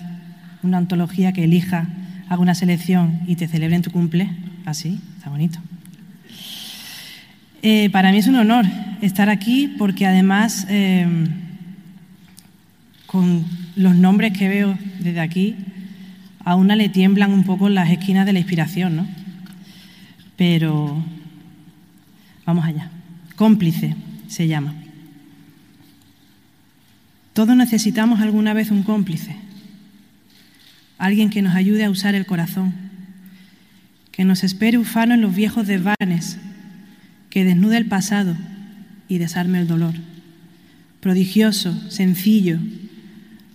una 0.64 0.78
antología 0.78 1.34
que 1.34 1.44
elija, 1.44 1.88
haga 2.30 2.42
una 2.42 2.56
selección 2.56 3.22
y 3.28 3.36
te 3.36 3.48
celebre 3.48 3.76
en 3.76 3.82
tu 3.82 3.92
cumple. 3.92 4.30
Así, 4.66 5.00
está 5.18 5.30
bonito. 5.30 5.60
Eh, 7.62 7.90
para 7.90 8.12
mí 8.12 8.18
es 8.18 8.28
un 8.28 8.36
honor 8.36 8.66
estar 9.02 9.30
aquí 9.30 9.74
porque 9.78 10.06
además 10.06 10.68
eh, 10.70 11.08
con 13.06 13.44
los 13.76 13.96
nombres 13.96 14.38
que 14.38 14.48
veo 14.48 14.78
desde 15.00 15.20
aquí, 15.20 15.56
a 16.44 16.56
una 16.56 16.76
le 16.76 16.90
tiemblan 16.90 17.32
un 17.32 17.44
poco 17.44 17.70
las 17.70 17.90
esquinas 17.90 18.26
de 18.26 18.34
la 18.34 18.40
inspiración, 18.40 18.96
¿no? 18.96 19.08
Pero 20.36 21.04
vamos 22.46 22.66
allá. 22.66 22.90
Cómplice 23.36 23.96
se 24.28 24.48
llama. 24.48 24.74
Todos 27.34 27.56
necesitamos 27.56 28.22
alguna 28.22 28.54
vez 28.54 28.72
un 28.72 28.84
cómplice, 28.84 29.36
alguien 30.98 31.30
que 31.30 31.42
nos 31.42 31.56
ayude 31.56 31.84
a 31.84 31.90
usar 31.90 32.16
el 32.16 32.26
corazón, 32.26 32.74
que 34.12 34.24
nos 34.24 34.44
espere 34.44 34.78
ufano 34.78 35.14
en 35.14 35.22
los 35.22 35.36
viejos 35.36 35.68
desvanes, 35.68 36.38
que 37.30 37.44
desnude 37.44 37.78
el 37.78 37.88
pasado 37.88 38.36
y 39.08 39.18
desarme 39.18 39.60
el 39.60 39.68
dolor. 39.68 39.94
Prodigioso, 41.02 41.90
sencillo, 41.92 42.60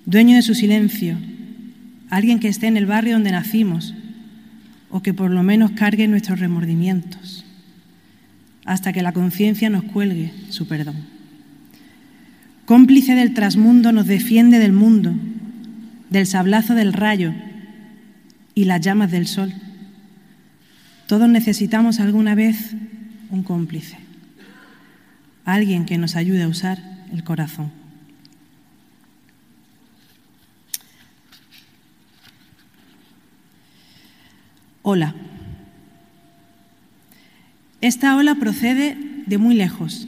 dueño 0.04 0.36
de 0.36 0.42
su 0.42 0.54
silencio, 0.54 1.16
alguien 2.10 2.40
que 2.40 2.48
esté 2.48 2.66
en 2.66 2.76
el 2.76 2.86
barrio 2.86 3.14
donde 3.14 3.30
nacimos 3.30 3.94
o 4.90 5.02
que 5.02 5.14
por 5.14 5.30
lo 5.30 5.42
menos 5.42 5.70
cargue 5.72 6.08
nuestros 6.08 6.40
remordimientos, 6.40 7.44
hasta 8.64 8.92
que 8.92 9.02
la 9.02 9.12
conciencia 9.12 9.70
nos 9.70 9.84
cuelgue 9.84 10.32
su 10.50 10.66
perdón. 10.66 10.96
Cómplice 12.66 13.14
del 13.14 13.34
trasmundo 13.34 13.92
nos 13.92 14.06
defiende 14.06 14.58
del 14.58 14.72
mundo, 14.72 15.14
del 16.10 16.26
sablazo 16.26 16.74
del 16.74 16.92
rayo 16.92 17.32
y 18.54 18.64
las 18.64 18.80
llamas 18.80 19.10
del 19.10 19.26
sol. 19.26 19.52
Todos 21.06 21.28
necesitamos 21.28 22.00
alguna 22.00 22.34
vez 22.34 22.74
un 23.30 23.42
cómplice, 23.42 23.96
alguien 25.44 25.86
que 25.86 25.98
nos 25.98 26.16
ayude 26.16 26.42
a 26.42 26.48
usar 26.48 26.78
el 27.12 27.24
corazón. 27.24 27.80
ola. 34.82 35.14
Esta 37.80 38.16
ola 38.16 38.34
procede 38.34 38.96
de 39.26 39.38
muy 39.38 39.54
lejos. 39.54 40.06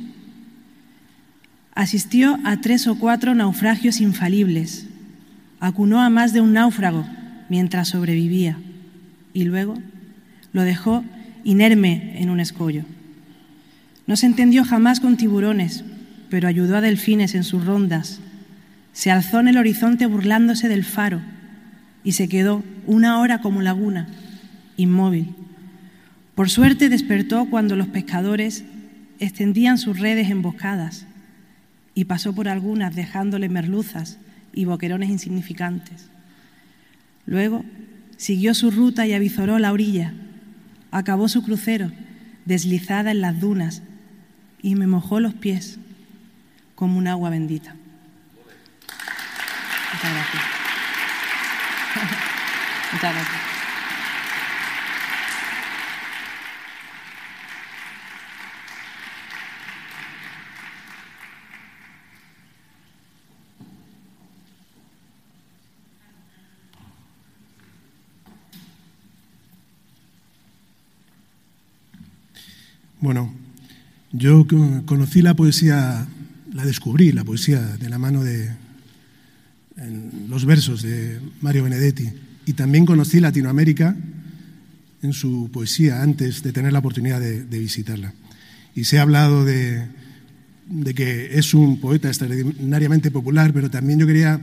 Asistió 1.74 2.38
a 2.44 2.60
tres 2.60 2.86
o 2.86 2.98
cuatro 2.98 3.34
naufragios 3.34 4.00
infalibles, 4.00 4.86
acunó 5.62 6.02
a 6.02 6.10
más 6.10 6.32
de 6.32 6.40
un 6.40 6.54
náufrago 6.54 7.06
mientras 7.48 7.86
sobrevivía 7.86 8.58
y 9.32 9.44
luego 9.44 9.78
lo 10.52 10.62
dejó 10.62 11.04
inerme 11.44 12.20
en 12.20 12.30
un 12.30 12.40
escollo. 12.40 12.82
No 14.08 14.16
se 14.16 14.26
entendió 14.26 14.64
jamás 14.64 14.98
con 14.98 15.16
tiburones, 15.16 15.84
pero 16.30 16.48
ayudó 16.48 16.76
a 16.76 16.80
delfines 16.80 17.36
en 17.36 17.44
sus 17.44 17.64
rondas. 17.64 18.18
Se 18.92 19.12
alzó 19.12 19.38
en 19.38 19.46
el 19.46 19.56
horizonte 19.56 20.06
burlándose 20.06 20.68
del 20.68 20.82
faro 20.82 21.20
y 22.02 22.12
se 22.12 22.28
quedó 22.28 22.64
una 22.88 23.20
hora 23.20 23.40
como 23.40 23.62
laguna 23.62 24.08
inmóvil. 24.76 25.32
Por 26.34 26.50
suerte 26.50 26.88
despertó 26.88 27.48
cuando 27.48 27.76
los 27.76 27.86
pescadores 27.86 28.64
extendían 29.20 29.78
sus 29.78 30.00
redes 30.00 30.28
emboscadas 30.28 31.06
y 31.94 32.06
pasó 32.06 32.34
por 32.34 32.48
algunas 32.48 32.96
dejándole 32.96 33.48
merluzas 33.48 34.18
y 34.52 34.64
boquerones 34.64 35.10
insignificantes. 35.10 36.08
Luego 37.26 37.64
siguió 38.16 38.54
su 38.54 38.70
ruta 38.70 39.06
y 39.06 39.12
avizoró 39.12 39.58
la 39.58 39.72
orilla. 39.72 40.12
Acabó 40.90 41.28
su 41.28 41.42
crucero, 41.42 41.90
deslizada 42.44 43.10
en 43.10 43.20
las 43.20 43.40
dunas, 43.40 43.82
y 44.60 44.74
me 44.74 44.86
mojó 44.86 45.20
los 45.20 45.34
pies 45.34 45.78
como 46.74 46.98
un 46.98 47.08
agua 47.08 47.30
bendita. 47.30 47.74
Muchas 49.92 50.12
gracias. 50.12 50.42
Muchas 52.92 53.14
gracias. 53.14 53.51
Bueno, 73.02 73.34
yo 74.12 74.46
conocí 74.86 75.22
la 75.22 75.34
poesía, 75.34 76.06
la 76.52 76.64
descubrí, 76.64 77.10
la 77.10 77.24
poesía 77.24 77.60
de 77.60 77.90
la 77.90 77.98
mano 77.98 78.22
de 78.22 78.48
los 80.28 80.44
versos 80.44 80.82
de 80.82 81.18
Mario 81.40 81.64
Benedetti 81.64 82.08
y 82.46 82.52
también 82.52 82.86
conocí 82.86 83.18
Latinoamérica 83.18 83.96
en 85.02 85.12
su 85.12 85.50
poesía 85.52 86.00
antes 86.00 86.44
de 86.44 86.52
tener 86.52 86.72
la 86.72 86.78
oportunidad 86.78 87.20
de, 87.20 87.58
visitarla. 87.58 88.14
Y 88.72 88.84
se 88.84 89.00
ha 89.00 89.02
hablado 89.02 89.44
de 89.44 89.88
de 90.70 90.94
que 90.94 91.36
es 91.36 91.54
un 91.54 91.80
poeta 91.80 92.06
extraordinariamente 92.06 93.10
popular, 93.10 93.52
pero 93.52 93.68
también 93.68 93.98
yo 93.98 94.06
quería 94.06 94.40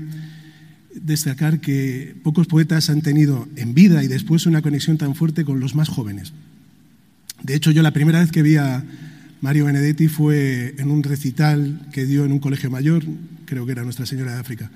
destacar 0.93 1.62
que 1.62 2.14
pocos 2.24 2.47
poetas 2.47 2.89
han 2.89 3.01
tenido 3.01 3.47
en 3.55 3.74
vida 3.74 4.03
y 4.03 4.07
después 4.07 4.45
una 4.45 4.62
conexión 4.62 4.97
tan 4.97 5.16
fuerte 5.16 5.45
con 5.45 5.62
los 5.62 5.76
más 5.76 5.88
jóvenes. 5.88 6.34
De 7.43 7.55
hecho, 7.55 7.71
yo 7.71 7.81
la 7.81 7.91
primera 7.91 8.19
vez 8.19 8.31
que 8.31 8.41
vi 8.41 8.57
a 8.57 8.83
Mario 9.41 9.65
Benedetti 9.65 10.07
fue 10.07 10.75
en 10.77 10.91
un 10.91 11.03
recital 11.03 11.87
que 11.93 12.05
dio 12.05 12.25
en 12.25 12.31
un 12.31 12.39
colegio 12.39 12.69
mayor, 12.69 13.03
creo 13.45 13.65
que 13.65 13.71
era 13.71 13.83
Nuestra 13.83 14.05
Señora 14.05 14.33
de 14.33 14.39
África. 14.39 14.69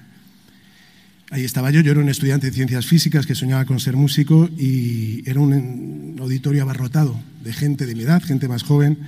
Ahí 1.32 1.44
estaba 1.44 1.72
yo, 1.72 1.82
yo 1.82 1.92
era 1.92 2.00
un 2.00 2.10
estudiante 2.10 2.48
de 2.48 2.54
ciencias 2.54 2.86
físicas 2.86 3.26
que 3.26 3.36
soñaba 3.36 3.66
con 3.66 3.80
ser 3.80 3.96
músico 3.96 4.50
y 4.58 5.28
era 5.30 5.40
un 5.40 6.16
auditorio 6.20 6.62
abarrotado 6.62 7.20
de 7.44 7.52
gente 7.52 7.86
de 7.86 7.96
mi 7.96 8.04
edad, 8.04 8.22
gente 8.22 8.48
más 8.48 8.64
joven, 8.64 9.00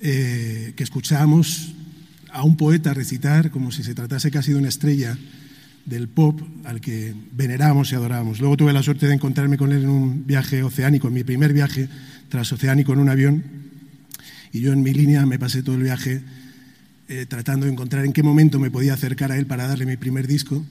eh, 0.00 0.72
que 0.76 0.84
escuchábamos 0.84 1.74
a 2.30 2.42
un 2.44 2.56
poeta 2.56 2.94
recitar 2.94 3.50
como 3.50 3.72
si 3.72 3.82
se 3.82 3.94
tratase 3.94 4.30
casi 4.30 4.52
de 4.52 4.58
una 4.58 4.68
estrella 4.68 5.18
del 5.84 6.08
pop 6.08 6.40
al 6.64 6.80
que 6.80 7.14
veneramos 7.32 7.92
y 7.92 7.94
adorábamos. 7.94 8.40
Luego 8.40 8.56
tuve 8.56 8.72
la 8.72 8.82
suerte 8.82 9.06
de 9.06 9.14
encontrarme 9.14 9.56
con 9.56 9.72
él 9.72 9.82
en 9.82 9.88
un 9.88 10.26
viaje 10.26 10.62
oceánico, 10.62 11.08
en 11.08 11.14
mi 11.14 11.24
primer 11.24 11.52
viaje 11.52 11.88
transoceánico 12.28 12.92
en 12.92 12.98
un 12.98 13.08
avión, 13.08 13.44
y 14.52 14.60
yo 14.60 14.72
en 14.72 14.82
mi 14.82 14.92
línea 14.92 15.26
me 15.26 15.38
pasé 15.38 15.62
todo 15.62 15.76
el 15.76 15.82
viaje 15.82 16.22
eh, 17.08 17.26
tratando 17.28 17.66
de 17.66 17.72
encontrar 17.72 18.04
en 18.04 18.12
qué 18.12 18.22
momento 18.22 18.58
me 18.58 18.70
podía 18.70 18.94
acercar 18.94 19.30
a 19.30 19.38
él 19.38 19.46
para 19.46 19.68
darle 19.68 19.86
mi 19.86 19.96
primer 19.96 20.26
disco. 20.26 20.64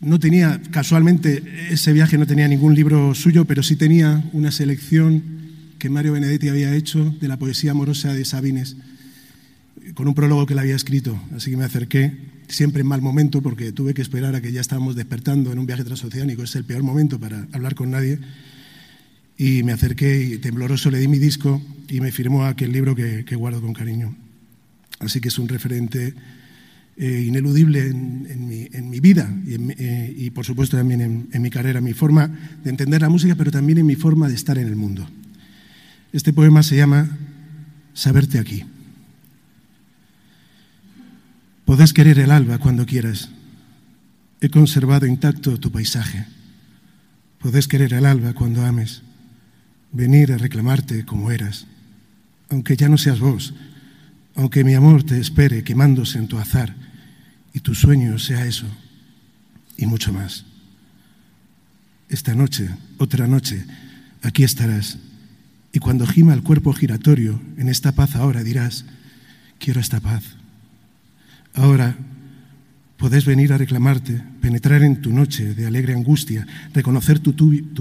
No 0.00 0.18
tenía, 0.18 0.60
casualmente, 0.70 1.42
ese 1.70 1.92
viaje 1.92 2.18
no 2.18 2.26
tenía 2.26 2.48
ningún 2.48 2.74
libro 2.74 3.14
suyo, 3.14 3.44
pero 3.44 3.62
sí 3.62 3.76
tenía 3.76 4.24
una 4.32 4.50
selección 4.50 5.22
que 5.78 5.90
Mario 5.90 6.12
Benedetti 6.14 6.48
había 6.48 6.74
hecho 6.74 7.14
de 7.20 7.28
la 7.28 7.36
poesía 7.36 7.70
amorosa 7.70 8.12
de 8.12 8.24
Sabines, 8.24 8.76
con 9.94 10.08
un 10.08 10.14
prólogo 10.14 10.46
que 10.46 10.54
le 10.54 10.62
había 10.62 10.76
escrito. 10.76 11.20
Así 11.36 11.50
que 11.50 11.56
me 11.56 11.64
acerqué 11.64 12.16
siempre 12.48 12.80
en 12.80 12.88
mal 12.88 13.02
momento 13.02 13.42
porque 13.42 13.72
tuve 13.72 13.94
que 13.94 14.02
esperar 14.02 14.34
a 14.34 14.40
que 14.40 14.52
ya 14.52 14.60
estábamos 14.60 14.96
despertando 14.96 15.52
en 15.52 15.58
un 15.58 15.66
viaje 15.66 15.84
transoceánico, 15.84 16.42
es 16.42 16.56
el 16.56 16.64
peor 16.64 16.82
momento 16.82 17.20
para 17.20 17.46
hablar 17.52 17.74
con 17.74 17.90
nadie. 17.90 18.18
Y 19.38 19.62
me 19.62 19.72
acerqué 19.72 20.20
y 20.24 20.38
tembloroso 20.38 20.90
le 20.90 20.98
di 20.98 21.06
mi 21.06 21.18
disco 21.18 21.62
y 21.88 22.00
me 22.00 22.10
firmó 22.10 22.44
aquel 22.44 22.72
libro 22.72 22.96
que, 22.96 23.22
guardo 23.36 23.60
con 23.62 23.72
cariño. 23.72 24.14
Así 24.98 25.20
que 25.20 25.28
es 25.28 25.38
un 25.38 25.46
referente 25.46 26.12
eh, 26.96 27.24
ineludible 27.24 27.86
en, 27.86 28.90
mi, 28.90 28.98
vida 28.98 29.32
y, 29.46 29.54
eh, 29.54 30.30
por 30.34 30.44
supuesto 30.44 30.76
también 30.76 31.28
en, 31.30 31.42
mi 31.42 31.50
carrera, 31.50 31.80
mi 31.80 31.92
forma 31.92 32.26
de 32.64 32.70
entender 32.70 33.00
la 33.00 33.08
música, 33.08 33.36
pero 33.36 33.52
también 33.52 33.78
en 33.78 33.86
mi 33.86 33.94
forma 33.94 34.28
de 34.28 34.34
estar 34.34 34.58
en 34.58 34.66
el 34.66 34.74
mundo. 34.74 35.08
Este 36.12 36.32
poema 36.32 36.64
se 36.64 36.76
llama 36.76 37.16
Saberte 37.94 38.40
aquí. 38.40 38.64
Podés 41.64 41.92
querer 41.92 42.18
el 42.18 42.32
alba 42.32 42.58
cuando 42.58 42.86
quieras. 42.86 43.30
He 44.40 44.48
conservado 44.48 45.06
intacto 45.06 45.60
tu 45.60 45.70
paisaje. 45.70 46.26
Podés 47.38 47.68
querer 47.68 47.92
el 47.94 48.06
alba 48.06 48.32
cuando 48.32 48.64
ames. 48.64 49.02
Venir 49.92 50.32
a 50.32 50.38
reclamarte 50.38 51.04
como 51.04 51.30
eras. 51.30 51.66
Aunque 52.50 52.76
ya 52.76 52.88
no 52.88 52.98
seas 52.98 53.20
vos, 53.20 53.54
aunque 54.34 54.64
mi 54.64 54.74
amor 54.74 55.02
te 55.02 55.18
espere 55.18 55.64
quemándose 55.64 56.18
en 56.18 56.28
tu 56.28 56.38
azar 56.38 56.74
y 57.52 57.60
tu 57.60 57.74
sueño 57.74 58.18
sea 58.18 58.46
eso 58.46 58.66
y 59.76 59.86
mucho 59.86 60.12
más. 60.12 60.44
Esta 62.08 62.34
noche, 62.34 62.70
otra 62.98 63.26
noche, 63.26 63.64
aquí 64.22 64.44
estarás. 64.44 64.98
Y 65.72 65.78
cuando 65.78 66.06
gima 66.06 66.32
el 66.32 66.42
cuerpo 66.42 66.72
giratorio 66.72 67.40
en 67.58 67.68
esta 67.68 67.92
paz 67.92 68.16
ahora 68.16 68.42
dirás, 68.42 68.86
quiero 69.58 69.80
esta 69.80 70.00
paz 70.00 70.38
Ahora 71.58 71.96
podés 72.96 73.24
venir 73.24 73.52
a 73.52 73.58
reclamarte, 73.58 74.22
penetrar 74.40 74.82
en 74.82 75.02
tu 75.02 75.12
noche 75.12 75.54
de 75.54 75.66
alegre 75.66 75.94
angustia, 75.94 76.46
reconocer 76.72 77.18
tu, 77.18 77.32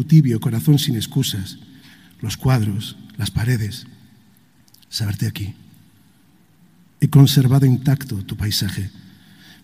tibio 0.03 0.39
corazón 0.39 0.79
sin 0.79 0.95
excusas, 0.95 1.59
los 2.21 2.37
cuadros, 2.37 2.97
las 3.17 3.31
paredes, 3.31 3.87
saberte 4.89 5.27
aquí. 5.27 5.53
He 6.99 7.09
conservado 7.09 7.65
intacto 7.65 8.23
tu 8.25 8.37
paisaje, 8.37 8.89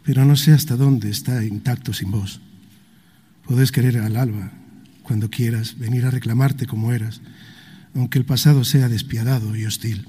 pero 0.03 0.25
no 0.25 0.35
sé 0.35 0.51
hasta 0.51 0.75
dónde 0.75 1.09
está 1.09 1.43
intacto 1.43 1.93
sin 1.93 2.11
vos. 2.11 2.41
Podés 3.45 3.71
querer 3.71 3.97
al 3.97 4.15
alba 4.15 4.51
cuando 5.01 5.29
quieras, 5.29 5.77
venir 5.77 6.05
a 6.05 6.11
reclamarte 6.11 6.65
como 6.65 6.93
eras, 6.93 7.21
aunque 7.95 8.17
el 8.17 8.25
pasado 8.25 8.63
sea 8.63 8.89
despiadado 8.89 9.55
y 9.55 9.65
hostil, 9.65 10.07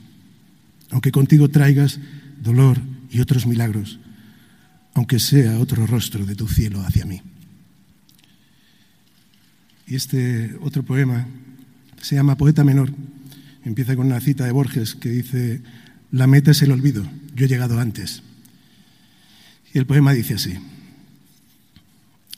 aunque 0.90 1.12
contigo 1.12 1.49
traigas 1.49 1.99
dolor 2.42 2.80
y 3.11 3.20
otros 3.20 3.47
milagros, 3.47 3.99
aunque 4.95 5.18
sea 5.18 5.59
otro 5.59 5.86
rostro 5.86 6.24
de 6.24 6.36
tu 6.36 6.47
cielo 6.47 6.80
hacia 6.82 7.05
mí. 7.05 7.22
Y 9.86 9.97
este 9.97 10.57
otro 10.62 10.82
poema 10.82 11.26
se 12.05 12.15
llama 12.15 12.37
Poeta 12.37 12.63
Menor. 12.65 12.93
Empieza 13.65 13.97
con 13.97 14.07
una 14.07 14.21
cita 14.21 14.45
de 14.45 14.53
Borges 14.53 14.95
que 14.95 15.09
dice, 15.09 15.63
la 16.11 16.27
meta 16.27 16.51
es 16.51 16.63
el 16.63 16.71
olvido, 16.71 17.05
yo 17.35 17.47
he 17.47 17.49
llegado 17.49 17.81
antes. 17.81 18.23
Y 19.73 19.79
el 19.79 19.87
poema 19.87 20.13
dice 20.13 20.35
así, 20.35 20.55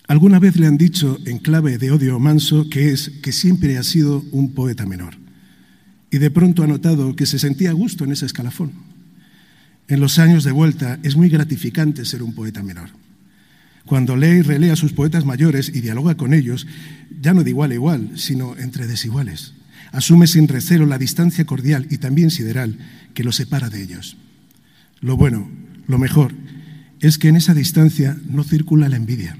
alguna 0.08 0.38
vez 0.38 0.56
le 0.56 0.66
han 0.66 0.78
dicho 0.78 1.18
en 1.26 1.38
clave 1.38 1.78
de 1.78 1.90
odio 1.90 2.18
manso 2.18 2.70
que 2.70 2.92
es 2.92 3.10
que 3.22 3.32
siempre 3.32 3.76
ha 3.76 3.82
sido 3.82 4.24
un 4.30 4.54
poeta 4.54 4.86
menor. 4.86 5.16
Y 6.10 6.18
de 6.18 6.30
pronto 6.30 6.62
ha 6.62 6.66
notado 6.66 7.14
que 7.16 7.26
se 7.26 7.38
sentía 7.38 7.70
a 7.70 7.74
gusto 7.74 8.04
en 8.04 8.12
ese 8.12 8.24
escalafón 8.24 8.72
en 9.88 10.00
los 10.00 10.18
años 10.18 10.44
de 10.44 10.52
vuelta 10.52 10.98
es 11.02 11.16
muy 11.16 11.28
gratificante 11.28 12.04
ser 12.04 12.22
un 12.22 12.34
poeta 12.34 12.62
menor. 12.62 12.90
Cuando 13.84 14.16
lee 14.16 14.38
y 14.38 14.42
relee 14.42 14.72
a 14.72 14.76
sus 14.76 14.92
poetas 14.92 15.24
mayores 15.24 15.68
y 15.68 15.80
dialoga 15.80 16.16
con 16.16 16.34
ellos, 16.34 16.66
ya 17.20 17.34
no 17.34 17.44
de 17.44 17.50
igual 17.50 17.70
a 17.70 17.74
igual, 17.74 18.10
sino 18.16 18.56
entre 18.56 18.88
desiguales. 18.88 19.54
Asume 19.92 20.26
sin 20.26 20.48
recelo 20.48 20.86
la 20.86 20.98
distancia 20.98 21.44
cordial 21.44 21.86
y 21.90 21.98
también 21.98 22.30
sideral 22.30 22.78
que 23.14 23.24
los 23.24 23.36
separa 23.36 23.70
de 23.70 23.82
ellos. 23.82 24.16
Lo 25.00 25.16
bueno, 25.16 25.48
lo 25.86 25.98
mejor, 25.98 26.32
es 27.00 27.18
que 27.18 27.28
en 27.28 27.36
esa 27.36 27.54
distancia 27.54 28.16
no 28.28 28.44
circula 28.44 28.88
la 28.88 28.96
envidia. 28.96 29.36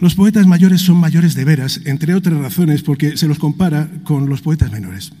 Los 0.00 0.14
poetas 0.14 0.46
mayores 0.46 0.80
son 0.80 0.96
mayores 0.96 1.34
de 1.34 1.44
veras, 1.44 1.80
entre 1.84 2.14
otras 2.14 2.36
razones 2.38 2.82
porque 2.82 3.16
se 3.16 3.28
los 3.28 3.38
compara 3.38 3.88
con 4.04 4.28
los 4.28 4.40
poetas 4.40 4.72
menores. 4.72 5.12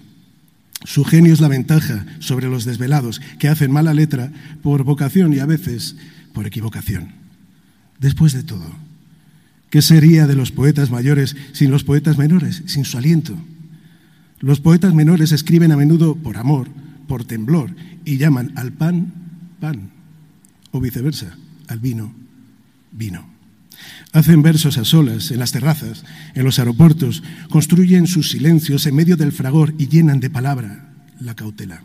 Su 0.84 1.04
genio 1.04 1.32
es 1.32 1.40
la 1.40 1.48
ventaja 1.48 2.04
sobre 2.18 2.48
los 2.48 2.64
desvelados, 2.64 3.20
que 3.38 3.48
hacen 3.48 3.70
mala 3.70 3.94
letra 3.94 4.32
por 4.62 4.82
vocación 4.82 5.32
y 5.32 5.38
a 5.38 5.46
veces 5.46 5.96
por 6.32 6.46
equivocación. 6.46 7.12
Después 8.00 8.32
de 8.32 8.42
todo, 8.42 8.66
¿qué 9.70 9.80
sería 9.82 10.26
de 10.26 10.34
los 10.34 10.50
poetas 10.50 10.90
mayores 10.90 11.36
sin 11.52 11.70
los 11.70 11.84
poetas 11.84 12.18
menores, 12.18 12.64
sin 12.66 12.84
su 12.84 12.98
aliento? 12.98 13.38
Los 14.42 14.60
poetas 14.60 14.92
menores 14.92 15.32
escriben 15.32 15.72
a 15.72 15.76
menudo 15.76 16.16
por 16.16 16.36
amor, 16.36 16.68
por 17.08 17.24
temblor, 17.24 17.74
y 18.04 18.18
llaman 18.18 18.52
al 18.56 18.72
pan 18.72 19.14
pan, 19.60 19.92
o 20.72 20.80
viceversa, 20.80 21.38
al 21.68 21.78
vino 21.78 22.12
vino. 22.90 23.24
Hacen 24.12 24.42
versos 24.42 24.78
a 24.78 24.84
solas, 24.84 25.30
en 25.30 25.38
las 25.38 25.52
terrazas, 25.52 26.04
en 26.34 26.44
los 26.44 26.58
aeropuertos, 26.58 27.22
construyen 27.50 28.06
sus 28.08 28.30
silencios 28.30 28.84
en 28.86 28.96
medio 28.96 29.16
del 29.16 29.32
fragor 29.32 29.74
y 29.78 29.86
llenan 29.86 30.20
de 30.20 30.28
palabra 30.28 30.92
la 31.20 31.34
cautela. 31.34 31.82